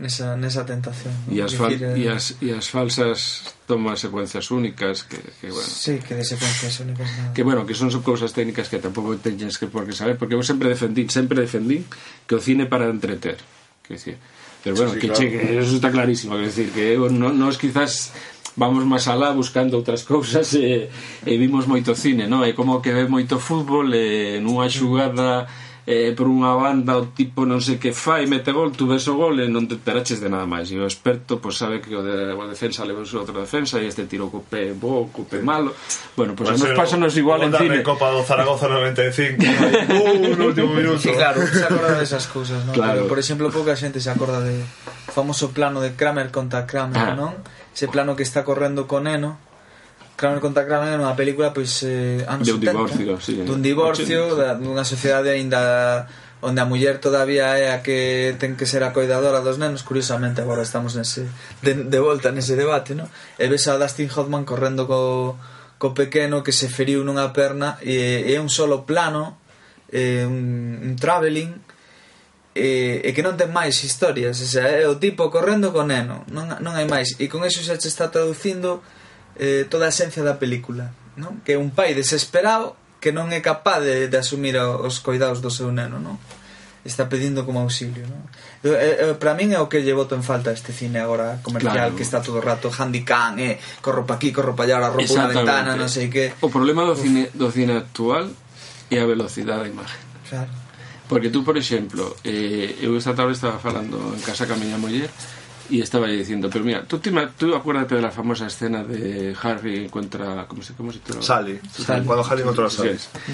[0.00, 1.12] nesa, nesa tentación.
[1.28, 5.68] E as, fal, e, as, e as falsas tomas secuencias únicas que, que bueno.
[5.68, 7.06] Sí, que de secuencias únicas.
[7.20, 7.34] Nada.
[7.36, 10.42] Que bueno, que son cousas técnicas que tampouco teñes que por que saber, porque eu
[10.42, 11.84] sempre defendín, sempre defendín
[12.24, 13.38] que o cine para entreter.
[13.84, 14.16] Que decir,
[14.62, 15.20] Pero bueno, sí, que claro.
[15.20, 18.14] cheque, eso está clarísimo, es decir, que non, nos quizás
[18.54, 20.92] vamos máis alá buscando outras cousas e,
[21.24, 22.44] e vimos moito cine, non?
[22.46, 25.48] É como que ve moito fútbol e nunha xugada
[25.84, 29.18] eh, por unha banda o tipo non sei que fai, mete gol, tú ves o
[29.18, 30.70] gol e non te enteraches de nada máis.
[30.70, 33.90] E o experto pois, sabe que o de o defensa leva su outra defensa e
[33.90, 35.74] este tiro co pé bo, co pé malo.
[36.14, 37.82] Bueno, pois pues, nos pasa nos igual en cine.
[37.82, 39.42] Copa do Zaragoza 95.
[39.42, 41.02] uh, no último minuto.
[41.02, 42.72] Sí, claro, se acorda de esas cousas, ¿no?
[42.72, 43.02] Claro.
[43.02, 44.62] Pero, por exemplo, pouca xente se acorda de
[45.10, 47.18] famoso plano de Kramer contra Kramer, ah.
[47.18, 47.34] non?
[47.74, 49.42] Ese plano que está correndo con Eno
[50.22, 53.58] Kramer contra Kramer era unha película pois eh, anos de un 70, divorcio, sí, dun
[53.58, 56.06] divorcio 80, da, dunha sociedade aínda
[56.42, 60.42] onde a muller todavía é a que ten que ser a coidadora dos nenos, curiosamente
[60.42, 61.26] agora estamos nese,
[61.62, 63.10] de, de volta nese debate, no?
[63.38, 65.34] e ves a Dustin Hoffman correndo co,
[65.82, 69.42] co pequeno que se feriu nunha perna e, e é un solo plano,
[69.90, 71.50] é un, un travelling,
[72.54, 76.26] e, e que non ten máis historias, o sea, é o tipo correndo co neno,
[76.30, 78.82] non, non hai máis, e con eso xa che está traducindo
[79.36, 81.40] eh, toda a esencia da película non?
[81.44, 85.50] que é un pai desesperado que non é capaz de, de asumir os coidados do
[85.52, 86.16] seu neno non?
[86.82, 88.22] está pedindo como auxilio non?
[88.62, 91.90] eh, eh, para min é o que lle boto en falta este cine agora comercial
[91.90, 91.96] claro.
[91.98, 95.26] que está todo o rato handicam, eh, corro pa aquí, corro pa allá, rompo unha
[95.26, 96.30] ventana, non sei que.
[96.38, 98.30] O problema do cine do cine actual
[98.86, 100.00] é a velocidade da imagen.
[100.30, 100.50] Claro.
[101.10, 105.10] Porque tú, por exemplo, eh, eu esta tarde estaba falando en casa ca miña muller
[105.72, 109.88] y estaba diciendo, pero mira, tú, te, tú acuérdate de la famosa escena de Harry
[109.88, 110.46] contra...
[110.46, 111.22] ¿Cómo se, cómo se titula?
[111.22, 111.58] Sally.
[111.72, 112.04] Sally.
[112.04, 112.98] Cuando Harry contra a Sally.
[112.98, 113.32] Sí, sí.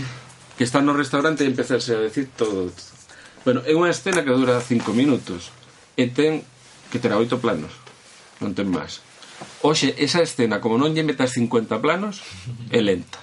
[0.57, 2.71] Que está en un restaurante y empezarse a decir todo.
[3.45, 5.51] Bueno, é unha escena que dura cinco minutos
[5.99, 6.47] e ten
[6.95, 7.75] que terá oito planos.
[8.39, 9.03] Non ten máis.
[9.67, 12.23] Oxe, esa escena, como non lle metas 50 planos,
[12.71, 13.19] é lenta.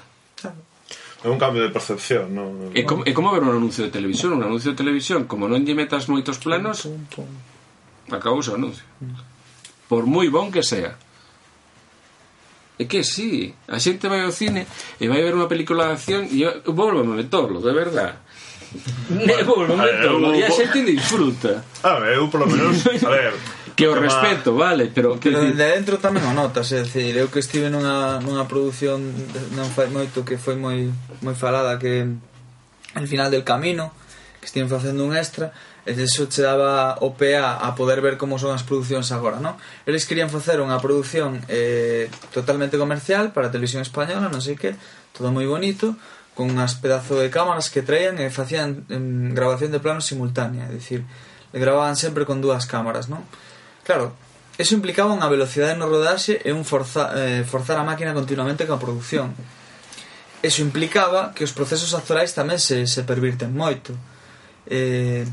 [1.24, 2.76] É un cambio de percepción, non?
[2.76, 4.36] É como, é como ver un anuncio de televisión.
[4.36, 6.84] Un anuncio de televisión, como non lle metas moitos planos,
[8.12, 8.84] acabou o anuncio.
[9.90, 10.98] Por moi bon que sea.
[12.78, 14.68] É que sí, a xente vai ao cine
[15.00, 18.20] e vai ver unha película de acción e eu, volvo a meterlo, de verdad.
[19.08, 21.64] Ne, volvo a meterlo e a xente disfruta.
[21.80, 23.32] A ver, eu polo menos, a ver,
[23.76, 25.56] que o respeto, vale, pero que pero dicir...
[25.56, 29.04] de dentro tamén o notas, é dicir, eu que estive nunha nunha produción
[29.56, 30.92] non fai moito que foi moi
[31.24, 32.08] moi falada que
[32.96, 33.96] el final del camino,
[34.40, 35.56] que estiven facendo un extra
[35.86, 39.54] e eso che daba o PA a poder ver como son as producións agora, non?
[39.86, 44.74] Eles querían facer unha produción eh, totalmente comercial para a televisión española, non sei que,
[45.14, 45.94] todo moi bonito,
[46.34, 50.74] con unhas pedazo de cámaras que traían e facían em, grabación de plano simultánea, é
[50.74, 51.06] dicir,
[51.54, 53.22] le grababan sempre con dúas cámaras, non?
[53.86, 54.18] Claro,
[54.58, 58.82] eso implicaba unha velocidade no rodaxe e un forza, eh, forzar a máquina continuamente coa
[58.82, 59.38] produción.
[60.42, 63.94] Eso implicaba que os procesos actorais tamén se, se pervirten moito.
[64.66, 65.30] Eh,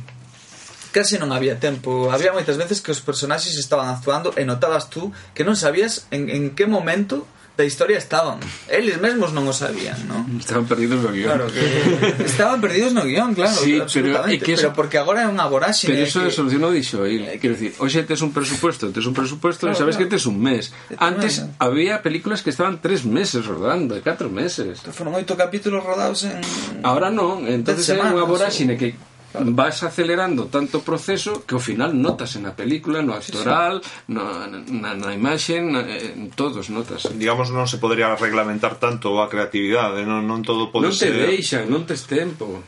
[0.93, 2.13] case non había tempo.
[2.13, 6.29] Había moitas veces que os personaxes estaban actuando e notabas tú que non sabías en,
[6.29, 7.27] en que momento
[7.57, 8.41] da historia estaban.
[8.69, 10.25] Eles mesmos non o sabían, ¿no?
[10.41, 11.37] Estaban perdidos no guión.
[11.37, 15.23] Claro, que estaban perdidos no guión, claro, sí, pero, é que eso, pero porque agora
[15.25, 15.93] é unha voráxine.
[15.93, 16.33] Pero eso que...
[16.33, 20.01] solucionou dixo, eh, quero dicir, hoxe tes un presupuesto, tes un presupuesto claro, e sabes
[20.01, 20.09] claro.
[20.09, 20.73] que tes un mes.
[20.97, 24.81] Antes había películas que estaban tres meses rodando, catro meses.
[24.89, 26.41] Foron oito capítulos rodados en
[26.81, 28.97] Ahora non, entonces é unha voráxine que
[29.33, 29.49] Claro.
[29.57, 33.81] Vas acelerando tanto proceso que ao final notas en a película, no actoral,
[34.13, 37.09] no, na, na imaxe, na, en todos notas.
[37.17, 41.17] Digamos, non se podría reglamentar tanto a creatividade, non, non todo pode non ser...
[41.17, 42.61] Non te deixan, non tes tempo.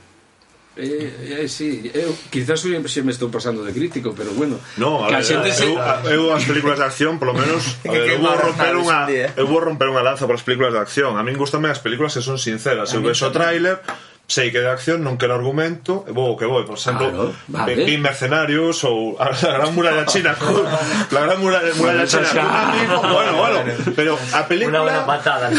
[0.76, 4.58] Eh, eh, sí, eu quizás eu se me estou pasando de crítico, pero bueno.
[4.76, 5.62] No, a, ver, xente se...
[5.62, 5.78] eu,
[6.10, 9.06] eu as películas de acción, polo menos, a ver, eu vou romper unha
[9.38, 11.14] eu vou romper unha lanza para as películas de acción.
[11.14, 12.90] A min gustanme as películas que son sinceras.
[12.90, 13.78] Eu vexo o tráiler,
[14.26, 17.36] sei que de acción, non que no argumento, e vou que vou, por exemplo, claro,
[17.44, 17.84] vale.
[17.84, 22.32] vin mercenarios ou a, a gran muralla china, con, la gran muralla, muralla china.
[22.88, 23.58] Con, bueno, bueno,
[23.92, 25.52] pero a película Una buena patada.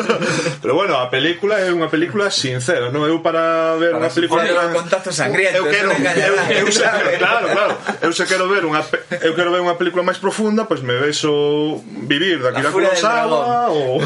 [0.62, 4.56] pero bueno, a película é unha película sincera, non eu para ver unha película eu,
[4.56, 4.72] gran...
[4.72, 5.60] contacto sangriento.
[5.60, 6.88] Eu quero, eu, eu, eu se,
[7.20, 7.74] claro, claro.
[8.00, 8.80] Eu se quero ver unha
[9.20, 13.68] eu quero ver unha película máis profunda, pois pues me vexo vivir da Kira Kurosawa
[13.76, 14.00] ou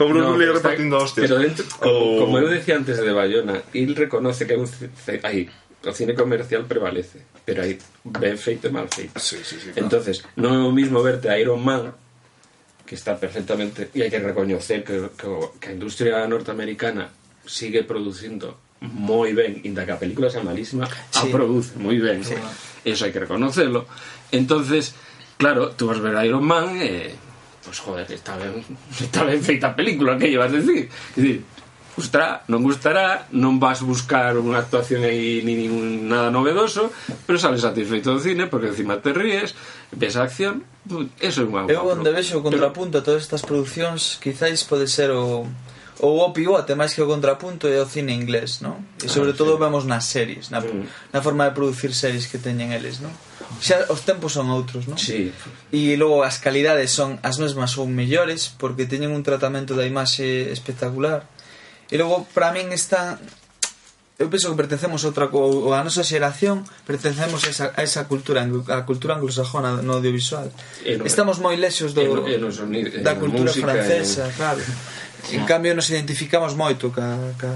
[0.00, 1.28] con Bruce no, Lee repartindo hostias.
[1.28, 2.20] Pero dentro, como, o...
[2.24, 4.66] como eu decía antes de Bayona, il reconoce que un
[5.22, 5.50] hai,
[5.84, 9.18] o cine comercial prevalece, pero hai ben feito mal feito.
[9.18, 9.86] Sí, sí, sí, claro.
[9.86, 11.94] Entonces, non é o mismo verte a Iron Man
[12.86, 17.10] que está perfectamente e hai que recoñecer que, que, a industria norteamericana
[17.44, 22.22] sigue producindo moi ben, inda que a película sea malísima, a produce moi ben.
[22.86, 23.90] Eso hai que reconocerlo.
[24.30, 24.94] Entonces,
[25.36, 27.10] claro, tú vas ver a Iron Man e
[27.66, 28.62] pues joder, está ben,
[29.00, 30.88] está ben feita a película, que llevas a decir?
[31.16, 31.42] É dicir,
[31.96, 36.92] gustará, non gustará, non vas buscar unha actuación aí ni ningún nada novedoso,
[37.24, 39.56] pero sales satisfeito do cine porque encima te ríes,
[39.96, 40.60] ves a acción,
[41.18, 45.08] eso é unha Eu onde vexo o contrapunto a todas estas producións, quizáis pode ser
[45.08, 45.48] o
[46.04, 48.84] o o pivote máis que o contrapunto é o cine inglés, non?
[49.00, 49.60] E sobre ah, todo sí.
[49.64, 51.16] vemos nas series, na, mm.
[51.16, 53.08] na forma de producir series que teñen eles, non?
[53.64, 55.00] Xa os tempos son outros, non?
[55.00, 55.32] Sí.
[55.72, 60.52] E logo as calidades son as mesmas ou mellores porque teñen un tratamento da imaxe
[60.52, 61.24] espectacular
[61.90, 63.18] E logo, para min, está...
[64.16, 68.40] Eu penso que pertencemos a outra a nosa xeración, pertencemos a esa, a esa cultura,
[68.48, 70.48] a cultura anglosajona no audiovisual.
[70.48, 74.32] No, Estamos moi lexos do, en, no sonido, da cultura música, francesa, en...
[74.32, 74.62] claro.
[75.36, 77.52] En cambio, nos identificamos moito ca, ca...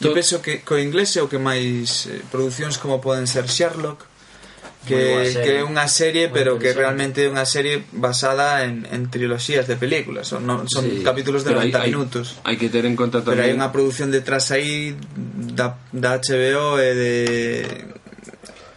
[0.00, 4.08] Eu penso que co inglés é o que máis eh, producións como poden ser Sherlock,
[4.86, 5.42] que, serie.
[5.42, 9.78] que é unha serie pero que realmente é unha serie basada en, en trilogías de
[9.78, 12.82] películas son, non, son Sí, capítulos de pero 90 hai- hai- minutos Hai que ter
[12.86, 14.98] en conta pero hai tamén unha produción detrás aí
[15.54, 17.14] da, da HBO e de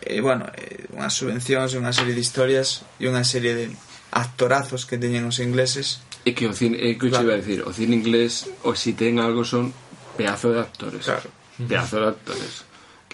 [0.05, 3.65] e bueno, e unhas subvencións unha serie de historias e unha serie de
[4.13, 7.05] actorazos que teñen os ingleses É que o cine, é que.
[7.13, 7.21] Claro.
[7.29, 9.69] iba a decir, o cine inglés, o si ten algo son
[10.17, 11.05] pedazo de actores.
[11.05, 11.29] Claro.
[11.69, 12.65] Pedazo de actores.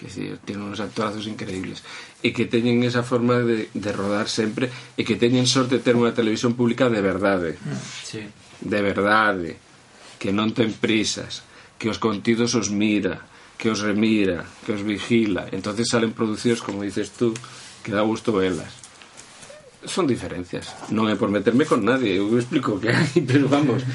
[0.02, 1.86] que sí, tienen unos actorazos increíbles.
[2.26, 4.66] E que teñen esa forma de, de rodar sempre
[4.98, 7.54] e que teñen sorte de ter unha televisión pública de verdade.
[8.02, 8.26] Sí.
[8.58, 9.62] de verdade.
[10.18, 11.46] Que non ten prisas.
[11.78, 13.22] Que os contidos os mira
[13.62, 15.46] que os remira, que os vigila.
[15.52, 17.32] Entonces salen producidos, como dices tú
[17.84, 18.74] que dá gusto velas.
[19.86, 20.74] Son diferencias.
[20.90, 22.18] Non é por meterme con nadie.
[22.18, 23.86] Eu explico que hai, pero vamos.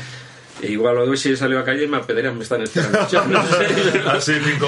[0.61, 3.05] E igual o hoxe salio a calle e me apedrean me están encerrando.
[3.29, 3.65] no sé.
[4.09, 4.65] Así cinco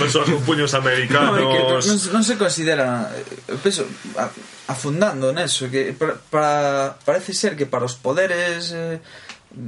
[0.00, 1.36] persoas con puños americanos.
[1.36, 1.62] No, é que
[1.92, 3.84] non, non se considera eh, penso
[4.16, 4.32] a,
[4.72, 8.96] afundando neso que para, para parece ser que para os poderes eh,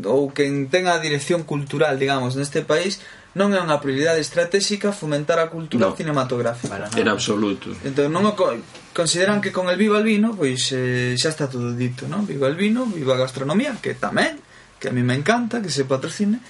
[0.08, 3.04] ou quen ten a dirección cultural, digamos, neste país
[3.36, 6.88] non é unha prioridade estratégica fomentar a cultura no, cinematográfica.
[6.96, 7.76] En absoluto.
[7.84, 8.56] Entón, non o co
[8.96, 12.24] consideran que con el Viva el Vino, pois eh, xa está todo dito, non?
[12.24, 14.40] Viva el Vino, viva a gastronomía, que tamén
[14.78, 16.40] que a mí me encanta que se patrocine,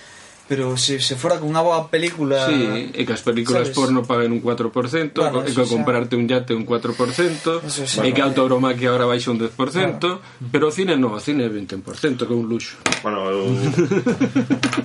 [0.49, 2.49] Pero se, se fora con unha boa película...
[2.49, 3.77] Sí, e que as películas sabes?
[3.77, 5.69] porno paguen un 4%, bueno, e que xa...
[5.69, 10.49] comprarte un yate un 4%, eso xa, e que a autobromaquia agora baixa un 10%,
[10.49, 12.81] pero o cine non, o cine é 20%, que é un luxo.
[13.05, 13.45] Bueno, eu,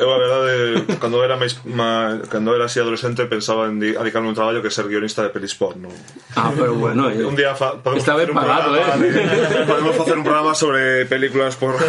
[0.03, 0.53] eu a verdade,
[0.99, 4.91] cando era máis, má, cando era así adolescente, pensaba en adicarme un traballo que ser
[4.91, 5.88] guionista de pelis porno.
[6.36, 7.07] Ah, pero bueno...
[7.07, 9.11] Eh, un día fa, podemos Está ben pagado, programa, eh?
[9.16, 11.80] De, podemos facer un programa sobre películas porno.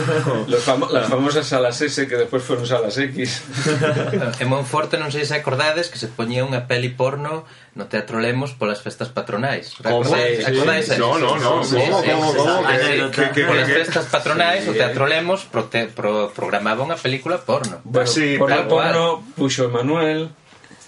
[0.63, 3.43] Fam las famosas salas S que despois foron salas X.
[4.43, 8.55] en Monforte non sei se acordades que se poñía unha peli porno no Teatro Lemos
[8.55, 9.75] polas festas patronais.
[9.83, 10.47] Acordades?
[10.47, 10.99] acordades sí.
[10.99, 11.65] No, no, no.
[11.65, 12.93] Sí, como, sí, como, sí.
[13.11, 14.71] Que, que, polas festas patronais sí.
[14.71, 17.83] o Teatro Lemos prote, pro, programaba unha película porno.
[17.83, 20.31] Bueno, sí, pero, porno puxo Manuel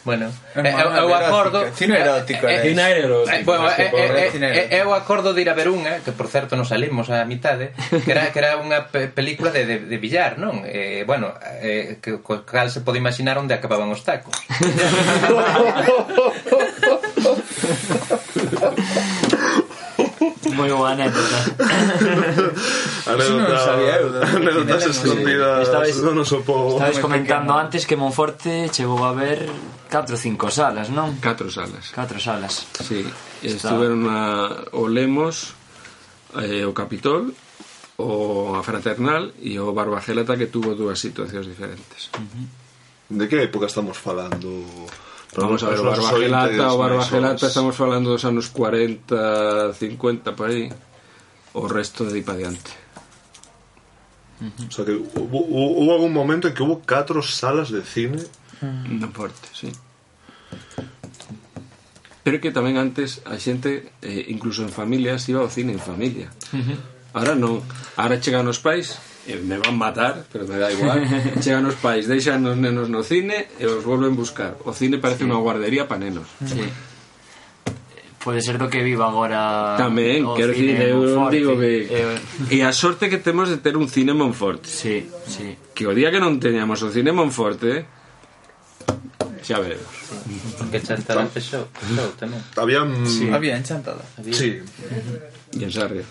[0.07, 4.79] Bueno, eh, eu, eu acordo Cine erótico eh, eh Cine erótico eh, Bueno, eh, eh,
[4.79, 7.75] eu acordo de ir a ver unha Que por certo non salimos a mitade
[8.07, 10.63] Que era, que era unha película de, de, de billar, non?
[10.63, 14.39] Eh, bueno, eh, que, co cal se pode imaginar onde acababan os tacos.
[20.57, 21.39] moi boa anécdota.
[23.07, 23.71] anécdota, sí,
[24.37, 26.81] anécdotas escondidas estabais, do noso povo.
[26.81, 27.65] Estabais comentando pequeno.
[27.69, 29.45] antes que Monforte chegou a ver
[29.93, 31.21] 4 ou 5 salas, non?
[31.21, 31.93] 4 salas.
[31.93, 32.67] 4 salas.
[32.83, 33.05] Sí,
[33.45, 33.71] Está.
[33.71, 35.55] estiveron a, o Lemos,
[36.41, 37.31] eh, o Capitol,
[38.01, 42.11] o a Fraternal e o Barbagelata que tuvo dúas situacións diferentes.
[42.17, 42.47] Uh -huh.
[43.09, 44.67] De que época estamos falando?
[45.37, 50.73] Vamos a ver, o Barbagelata, o Barbagelata estamos falando dos anos 40, 50 por aí.
[51.53, 52.73] O resto de para diante.
[54.41, 58.21] O sea que hubo, hubo algún momento en que hubo catro salas de cine
[58.61, 59.73] no porte, sí.
[62.25, 66.33] Pero que tamén antes a xente, eh, incluso en familias, iba ao cine en familia.
[66.51, 66.79] Uh -huh.
[67.15, 67.63] Ahora non.
[67.95, 71.03] Ahora chegan os pais, e me van matar, pero me da igual.
[71.43, 74.55] chegan os pais, deixan os nenos no cine e os volven buscar.
[74.65, 76.27] O cine parece unha guardería para nenos.
[76.47, 76.63] Sí.
[78.27, 81.87] Pode ser do que viva agora Tamén, o quero dicir, eu digo que...
[81.87, 84.67] Eh, E a sorte que temos de ter un cine Monforte.
[84.67, 85.55] sí, sí.
[85.79, 87.87] Que o día que non teñamos o cine Monforte,
[89.47, 89.87] xa veremos.
[90.59, 93.31] porque Chantal empezou, empezou tamén había Sí.
[93.31, 94.03] Había enchantada.
[94.35, 94.59] sí,
[95.55, 96.03] E en Sarria.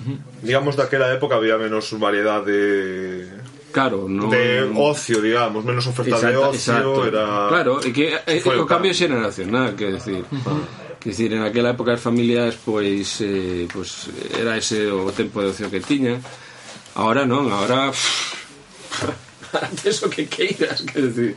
[0.00, 0.16] -huh.
[0.42, 3.28] Digamos, daquela época había menos variedad de...
[3.72, 4.28] Claro, no...
[4.28, 7.06] De ocio, digamos, menos oferta exacto, de ocio, exacto.
[7.08, 7.24] era...
[7.48, 10.24] Claro, e que eh, é, eh, o cambio xeracional, que decir...
[10.28, 10.60] Uh -huh.
[10.60, 14.06] Ah, que decir, en aquela época as familias pois, eh, pois
[14.38, 16.22] era ese o tempo de ocio que tiña
[16.94, 17.88] Ahora non, ahora...
[19.52, 21.36] Antes o que queiras, que decir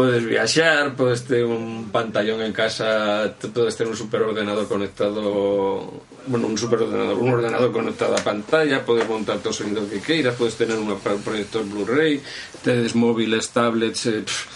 [0.00, 5.92] podes viaxar, podes ter un pantallón en casa, podes ter un superordenador conectado,
[6.26, 10.56] bueno, un superordenador, un ordenador conectado a pantalla, podes montar o sonido que queiras, podes
[10.56, 12.16] tener un proyector Blu-ray,
[12.64, 14.48] tedes móviles, tablets, eh, pff,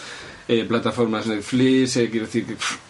[0.48, 2.80] eh, plataformas Netflix, eh, quero dicir que pff,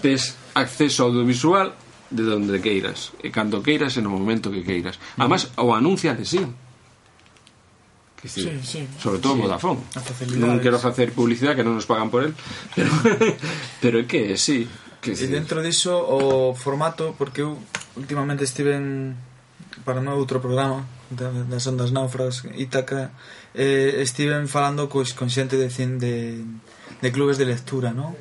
[0.00, 1.76] tes acceso audiovisual
[2.08, 4.96] de donde queiras, e cando queiras e no momento que queiras.
[5.20, 6.40] Además, o anuncia de sí.
[8.28, 9.40] Sí, sí, sobre todo sí.
[9.42, 9.80] Vodafone.
[10.36, 12.34] Non quero facer publicidade que non nos pagan por el,
[12.74, 12.90] pero,
[13.82, 14.66] pero é que sí.
[15.00, 17.58] Que e dentro diso o formato, porque eu
[17.96, 19.16] últimamente estive en,
[19.84, 23.10] para un outro programa da, das ondas náufragas Ítaca
[23.54, 26.44] eh, estiven falando cois con xente de, cin, de,
[27.02, 28.16] de clubes de lectura ¿no?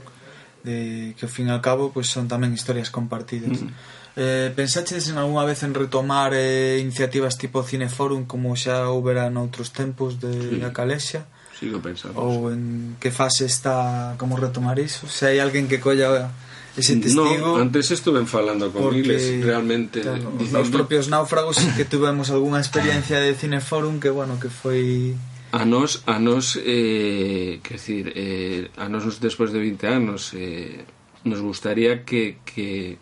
[0.63, 3.69] De, que ao fin e ao cabo pois, son tamén historias compartidas mm.
[4.15, 9.75] Eh, pensaches en algunha vez en retomar eh, iniciativas tipo Cineforum como xa houbera noutros
[9.75, 10.63] tempos de sí.
[10.63, 11.27] a Calexia?
[11.51, 12.15] Sigo pensando.
[12.19, 15.11] Ou en que fase está como retomar iso?
[15.11, 16.31] Se hai alguén que colla
[16.79, 17.55] ese testigo...
[17.55, 20.01] No, antes estuve falando con porque, Miles, realmente...
[20.01, 20.63] Claro, diciendo...
[20.63, 25.15] Os propios náufragos que tuvemos algunha experiencia de Cineforum que, bueno, que foi...
[25.55, 30.83] A nos, a nos, eh, que decir, eh, a nos despois de 20 anos, eh,
[31.23, 32.99] nos gustaría que, que,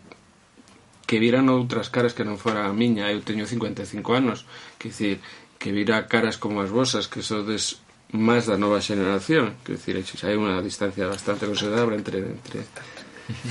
[1.04, 4.48] que viran outras caras que non fora a miña, eu teño 55 anos,
[4.80, 5.20] que dicir,
[5.60, 10.30] que vira caras como as vosas, que sodes máis da nova xeneración, que dicir, xa
[10.30, 12.64] hai unha distancia bastante considerable entre entre.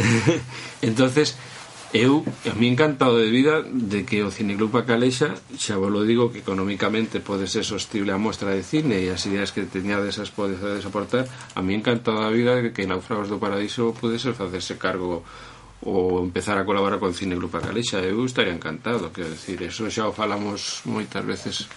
[0.81, 1.35] Entonces,
[1.93, 6.33] eu a mí encantado de vida de que o Cineclub Calexa xa vos lo digo
[6.33, 10.33] que económicamente pode ser sostible a mostra de cine e as ideas que teñades as
[10.33, 15.21] podedes aportar a mí encantado da vida de que Naufragos do Paraíso pudese facerse cargo
[15.83, 20.07] ou empezar a colaborar con Cine Grupa Galixa eu estaría encantado, quero decir eso xa
[20.07, 21.67] o falamos moitas veces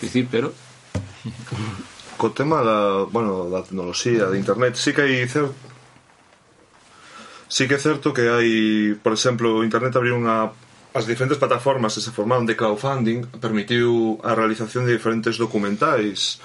[0.00, 0.52] dicir, pero
[2.20, 5.56] co tema da, bueno, da tecnoloxía, de internet, sí que hai certo
[7.48, 8.50] sí que é certo que hai,
[9.00, 10.52] por exemplo, internet abriu unha
[10.94, 16.38] as diferentes plataformas que se formaron de crowdfunding permitiu a realización de diferentes documentais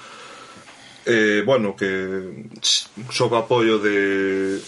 [1.06, 2.50] eh, bueno, que
[3.10, 4.60] sob apoio de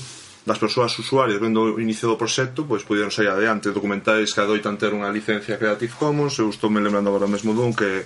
[0.42, 4.74] das persoas usuarias vendo o inicio do proxecto pois pudieron sair adiante documentais que adoitan
[4.74, 6.34] ter unha licencia Creative Commons.
[6.42, 8.02] Eu estou me lembrando agora mesmo dun que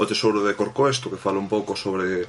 [0.00, 2.24] o Tesouro de Corcoesto que fala un pouco sobre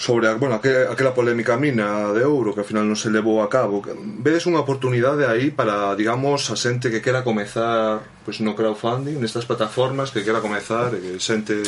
[0.00, 3.84] sobre bueno, aquela polémica mina de ouro que ao final non se levou a cabo.
[4.24, 9.44] Vedes unha oportunidade aí para digamos a xente que quera comezar pois no crowdfunding nestas
[9.44, 11.60] plataformas que quera comezar e xente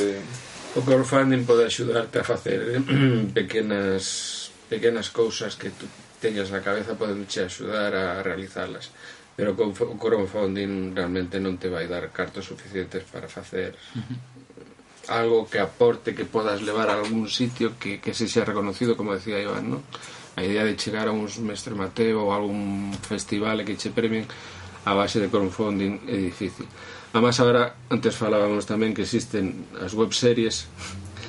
[0.73, 2.81] o crowdfunding pode axudarte a facer eh,
[3.37, 5.85] pequenas pequenas cousas que tú
[6.23, 8.95] teñas na cabeza poden che axudar a realizalas.
[9.35, 13.75] Pero con o crowdfunding realmente non te vai dar cartos suficientes para facer
[15.11, 19.19] algo que aporte que podas levar a algún sitio que, que se xa reconocido como
[19.19, 19.83] decía Iván ¿no?
[20.37, 23.91] a idea de chegar a uns mestre Mateo ou a algún festival e que che
[23.91, 24.31] premien
[24.87, 26.67] a base de crowdfunding é difícil.
[27.13, 30.67] Además, agora, antes falábamos tamén que existen as webseries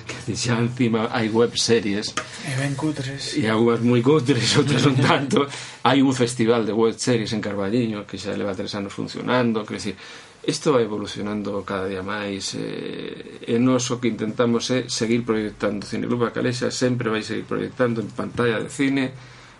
[0.06, 3.39] que xa encima hai webseries e ben cutres.
[3.39, 5.47] E algunhas moi cutres, outras non tanto.
[5.84, 9.64] Hai un festival de webseries en Carballiño que xa leva tres anos funcionando.
[9.64, 9.95] Que decir,
[10.43, 15.88] isto vai evolucionando cada día máis eh, e nós o que intentamos é seguir proyectando.
[15.88, 19.16] Cineclub Bacalexa sempre vai seguir proyectando en pantalla de cine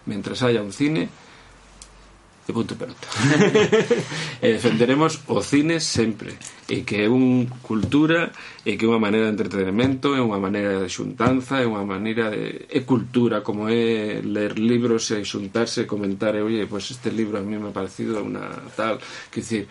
[0.06, 1.08] mentras haya un cine
[2.48, 3.08] e punto pelota.
[4.44, 6.36] E eh, defenderemos o cine sempre.
[6.68, 8.36] E que é unha cultura
[8.68, 12.28] e que é unha maneira de entretenimento é unha maneira de xuntanza é unha maneira
[12.28, 12.68] de...
[12.68, 17.16] é cultura como é ler libros e xuntarse e comentar e oye, pois pues este
[17.16, 18.44] libro a mí me ha parecido unha
[18.76, 19.00] tal
[19.32, 19.68] que decir,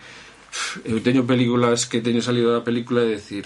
[0.85, 3.45] eu teño películas que teño salido da película e decir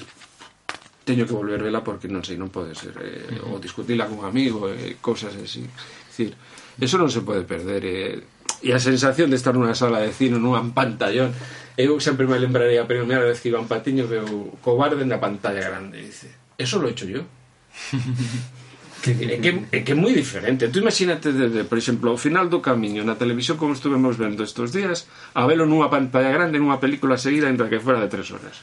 [1.08, 4.28] teño que volver vela porque non sei, non pode ser eh, ou discutila con un
[4.28, 6.36] amigo e eh, cousas así decir,
[6.80, 8.20] eso non se pode perder eh,
[8.62, 11.34] e a sensación de estar nunha sala de cine nun pantallón.
[11.78, 15.62] Eu sempre me lembraría a primeira vez que iban patiño veu o cobarde na pantalla
[15.62, 16.02] grande.
[16.02, 17.22] Dice, eso lo he hecho yo
[19.02, 20.68] que, é que, é que é moi diferente.
[20.74, 24.74] Tú imagínate, desde, por exemplo, ao final do camiño na televisión como estuvemos vendo estes
[24.74, 25.06] días
[25.38, 28.58] a velo nunha pantalla grande nunha película seguida entre que fuera de tres horas.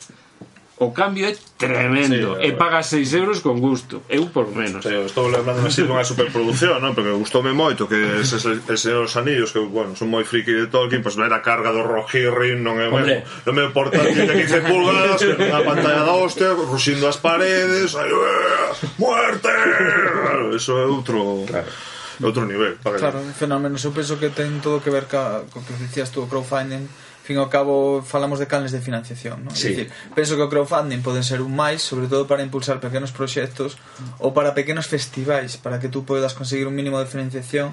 [0.74, 2.34] O cambio é tremendo.
[2.34, 4.02] Sí, e pagas 6 euros con gusto.
[4.10, 4.82] Eu por menos.
[4.82, 6.98] sí, Estou lembrando así dunha superproducción non?
[6.98, 10.66] Porque gustoume moito que ese, ese Señor dos anillos Que, bueno, son moi friki de
[10.66, 13.22] Tolkien Pois pues, ver a carga do Rohirrim Non é Hombre.
[13.22, 13.46] mesmo.
[13.46, 18.10] Non me importa de 15 pulgadas Que unha pantalla da hostia Ruxindo as paredes ay,
[18.10, 19.54] eh, Muerte!
[19.54, 21.70] Claro, Eso é outro claro.
[22.18, 25.74] outro nivel para claro, fenómenos, eu penso que ten todo que ver ca, co que
[25.78, 26.86] dicías tú, o crowdfunding
[27.24, 29.56] fin ao cabo falamos de canles de financiación, non?
[29.56, 29.72] Sí.
[29.72, 33.80] Dicir, penso que o crowdfunding pode ser un máis, sobre todo para impulsar pequenos proxectos
[34.20, 37.72] ou para pequenos festivais, para que tú podas conseguir un mínimo de financiación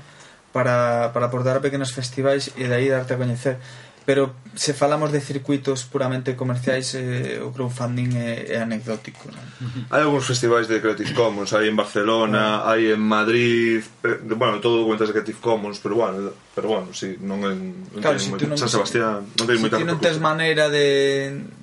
[0.55, 3.59] para, para aportar a pequenos festivais e de aí darte a coñecer
[4.05, 9.45] pero se falamos de circuitos puramente comerciais eh, o crowdfunding é, é anecdótico non?
[9.93, 12.73] hai algúns festivais de Creative Commons hai en Barcelona, ah.
[12.73, 17.13] hai en Madrid eh, bueno, todo cuentas de Creative Commons pero bueno, pero bueno si
[17.13, 20.17] sí, non, en, claro, si non, San Sebastián non tens si moita ti non tens
[20.17, 21.61] maneira de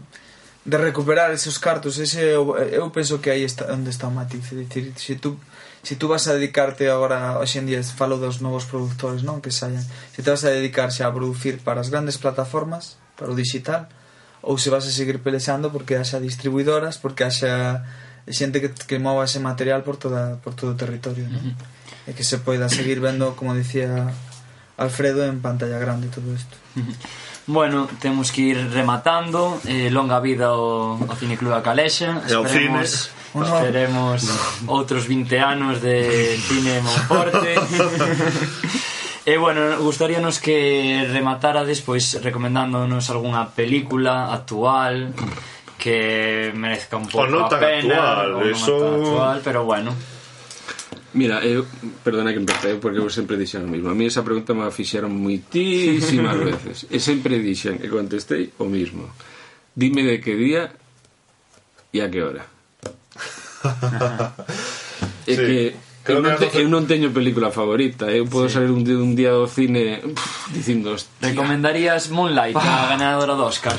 [0.69, 4.53] de recuperar esos cartos ese eu, eu penso que aí está onde está o matiz.
[4.53, 5.41] É dicir, se si tú
[5.83, 9.55] se tú vas a dedicarte agora hoxe en día falo dos novos produtores non que
[9.55, 9.83] saian.
[10.13, 13.87] Se te vas a dedicarse a producir para as grandes plataformas para o digital
[14.43, 17.87] ou se vas a seguir pelexando porque haxa distribuidoras porque haxa
[18.29, 21.55] xente que, que mova ese material por, toda, por todo o territorio non?
[22.09, 24.11] E que se poida seguir vendo como dicía
[24.79, 26.57] Alfredo en pantalla grande todo isto.
[27.49, 29.59] Bueno, temos que ir rematando.
[29.65, 33.11] Eh, Longa vida o, o Cineclub da Calexa Esperemos...
[33.11, 33.61] E ao Uno...
[33.61, 34.25] Teremos
[34.67, 37.57] outros 20 anos de cine Monforte.
[39.29, 45.13] E bueno, gustaríanos que rematara pois recomendándonos algunha película actual
[45.77, 48.73] que merezca un pouco no a pena, actual, non eso...
[48.81, 49.93] tan actual, pero bueno.
[51.13, 51.69] Mira, eu,
[52.01, 53.93] perdona que empecé, porque eu sempre dixen o mismo.
[53.93, 56.89] A mí esa pregunta me a fixeron moitísimas veces.
[56.89, 59.13] E sempre dixen, e contestei o mismo.
[59.77, 60.73] Dime de que día
[61.93, 62.49] e a que hora
[65.27, 65.37] é sí.
[65.37, 65.77] que
[66.09, 68.25] Creo eu non, te, eu non teño película favorita ¿eh?
[68.25, 68.57] Eu podo sí.
[68.57, 71.13] salir un, un día do cine pff, Dicindo hostia.
[71.21, 72.89] Recomendarías Moonlight ah.
[72.89, 73.77] A ganadora do Oscar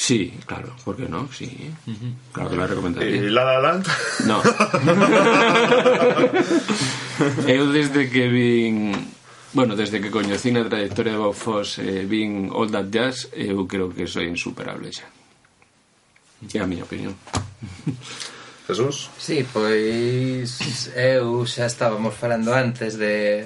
[0.00, 1.28] Sí, claro, ¿por qué no?
[1.28, 2.14] Sí, uh -huh.
[2.32, 3.20] claro que la recomendaría.
[3.20, 3.84] E La La Land?
[4.24, 4.40] No.
[7.44, 8.96] eu desde que vin...
[9.52, 13.52] Bueno, desde que coñecín a trayectoria de Bob Foss eh, vin All That Jazz, eh,
[13.52, 15.04] eu creo que soy insuperable xa.
[16.48, 17.12] É a miña opinión.
[18.70, 19.10] Jesús?
[19.18, 23.42] Sí, pois eu xa estábamos falando antes de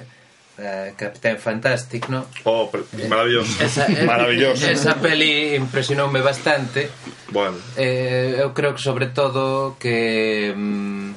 [0.61, 2.29] uh, Capitán Fantastic, no?
[2.45, 2.69] Oh,
[3.09, 3.57] maravilloso.
[3.57, 4.69] Esa, eh, maravilloso.
[4.69, 6.93] Esa peli impresionoume bastante.
[7.33, 7.57] Bueno.
[7.73, 11.09] Eh, eu creo que sobre todo que mm,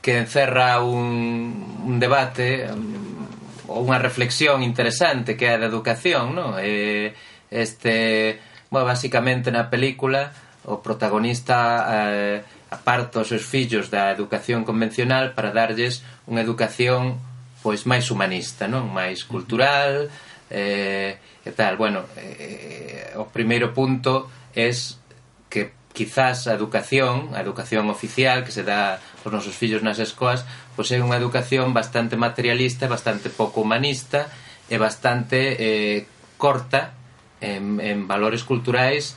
[0.00, 6.32] que encerra un, un debate mm, ou unha reflexión interesante que é a da educación,
[6.32, 6.56] no?
[6.56, 7.12] Eh,
[7.52, 8.40] este,
[8.72, 10.32] bueno, basicamente na película
[10.66, 17.22] o protagonista eh, aparta os seus fillos da educación convencional para darlles unha educación
[17.62, 18.86] pois máis humanista, non?
[18.94, 20.06] Máis cultural,
[20.50, 21.76] eh, e tal.
[21.76, 24.70] Bueno, eh, o primeiro punto é
[25.50, 30.46] que quizás a educación, a educación oficial que se dá aos nosos fillos nas escoas,
[30.74, 34.30] pois é unha educación bastante materialista, bastante pouco humanista
[34.70, 36.06] e bastante eh,
[36.36, 36.94] corta
[37.40, 39.14] en, en valores culturais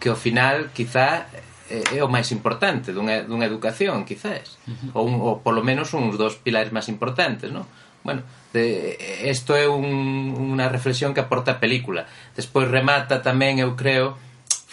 [0.00, 1.30] que ao final quizá
[1.70, 4.58] é, é o máis importante dunha, dunha educación, quizás,
[4.94, 7.66] ou, un, ou polo menos uns dos pilares máis importantes, non?
[8.06, 8.22] Bueno,
[8.54, 8.94] de,
[9.26, 12.06] isto é un, unha reflexión que aporta a película.
[12.38, 14.14] Despois remata tamén, eu creo,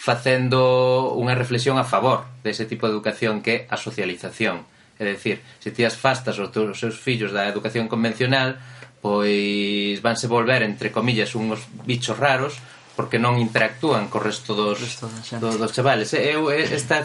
[0.04, 4.68] facendo unha reflexión a favor dese tipo de educación que é a socialización.
[5.00, 8.60] É dicir, se ti as fastas os teus seus fillos da educación convencional,
[9.02, 12.60] pois vanse volver, entre comillas, unhos bichos raros,
[12.94, 15.10] porque non interactúan co resto dos, resto
[15.42, 16.14] do, dos chavales.
[16.14, 17.02] Eu, esta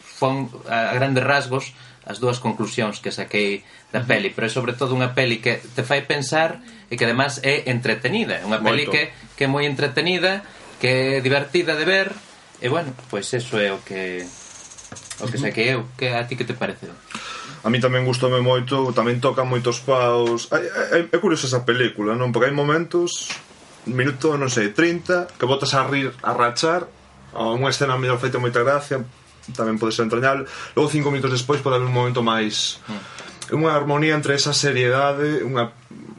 [0.00, 1.72] fon, a grandes rasgos,
[2.04, 5.82] as dúas conclusións que saquei da peli, pero é sobre todo unha peli que te
[5.82, 6.60] fai pensar
[6.92, 8.92] e que además é entretenida, unha peli Moito.
[8.92, 9.02] que,
[9.40, 10.44] que é moi entretenida,
[10.76, 12.12] que é divertida de ver,
[12.60, 14.20] e bueno, pois eso é o que
[15.20, 15.88] o que saquei eu.
[15.96, 16.92] Que a ti que te pareceu?
[17.64, 20.52] A mí tamén gustoume moito, tamén toca moitos paus.
[20.52, 22.28] É, é, é curiosa esa película, non?
[22.28, 23.32] Porque hai momentos
[23.86, 26.88] minuto, non sei, 30 que botas a rir, a rachar.
[27.34, 29.02] Unha escena mellor feita moita gracia
[29.52, 30.48] tamén pode ser entrañable.
[30.72, 33.60] Logo cinco minutos despois pode haber un momento máis hmm.
[33.60, 35.74] unha armonía entre esa seriedade unha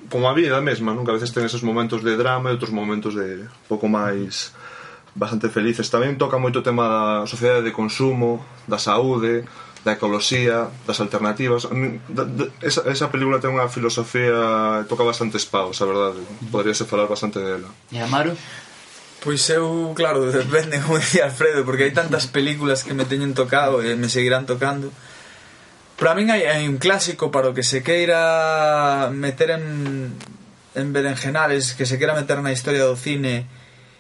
[0.06, 3.18] como a vida mesma, nunca a veces ten esos momentos de drama e outros momentos
[3.18, 4.54] de pouco máis
[5.18, 5.90] bastante felices.
[5.90, 9.48] Tamén toca moito o tema da sociedade de consumo, da saúde,
[9.86, 11.70] da ecoloxía, das alternativas.
[12.10, 16.26] Da, da, esa, esa película ten unha filosofía, toca bastantes paus, a verdade.
[16.50, 17.70] Poderíase falar bastante dela.
[17.94, 18.34] E Amaro?
[19.22, 23.86] Pois eu, claro, depende, como dicía Alfredo, porque hai tantas películas que me teñen tocado
[23.86, 24.90] e me seguirán tocando.
[26.02, 30.18] Para min hai, hai un clásico para o que se queira meter en,
[30.74, 33.46] en berenjenales, que se queira meter na historia do cine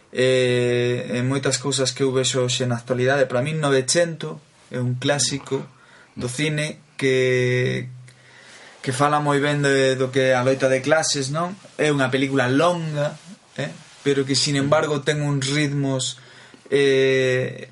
[0.10, 3.30] eh, e, e moitas cousas que eu vexo hoxe na actualidade.
[3.30, 5.75] Para min 900 é un clásico
[6.16, 7.88] do cine que
[8.82, 11.58] que fala moi ben de, do que é a loita de clases, non?
[11.76, 13.18] É unha película longa,
[13.58, 13.74] eh?
[14.06, 16.22] pero que sin embargo ten uns ritmos
[16.70, 17.68] eh,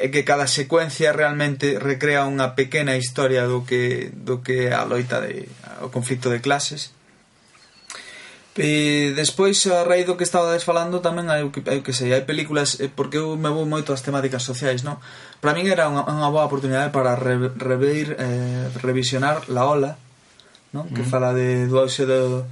[0.00, 4.88] e que cada secuencia realmente recrea unha pequena historia do que do que é a
[4.88, 5.50] loita de
[5.84, 6.95] o conflicto de clases
[8.56, 12.80] E despois, a raíz do que estaba falando, tamén hai, hai que sei, hai películas,
[12.80, 14.96] eh, porque eu me vou moito as temáticas sociais, non?
[15.44, 20.00] Para min era unha, unha boa oportunidade para re, rever, eh, revisionar La Ola,
[20.72, 20.88] non?
[20.88, 21.10] Que mm.
[21.12, 22.48] fala de, do auxe do,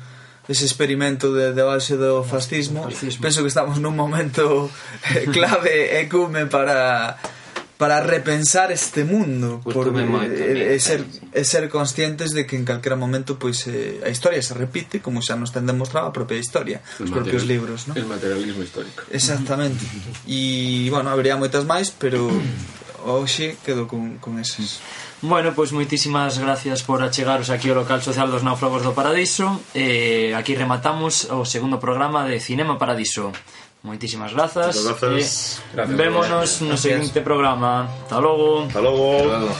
[0.49, 2.85] ese experimento de, de base do fascismo.
[2.85, 3.25] fascismo.
[3.25, 4.69] Penso que estamos nun momento
[5.09, 7.17] eh, clave e cume para
[7.77, 11.03] para repensar este mundo por, porque moito, é, é, ser,
[11.35, 15.18] é ser conscientes de que en calquera momento pois eh, a historia se repite como
[15.18, 17.99] xa nos ten demostrado a propia historia el os propios libros ¿no?
[17.99, 19.03] el materialismo histórico.
[19.11, 19.83] Exactamente.
[20.31, 22.31] E bueno, habría moitas máis pero
[23.05, 24.81] hoxe quedo con, con esas.
[25.25, 29.57] Bueno, pois moitísimas gracias por achegaros aquí ao local social dos náufragos do Paradiso.
[29.72, 33.33] Eh, Aquí rematamos o segundo programa de Cinema Paradiso.
[33.85, 34.82] Muchísimas gracias.
[34.82, 35.62] Gracias.
[35.97, 37.87] Vémonos en el siguiente programa.
[38.03, 38.62] Hasta luego.
[38.62, 39.55] Hasta luego.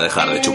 [0.00, 0.49] dejar de chupar.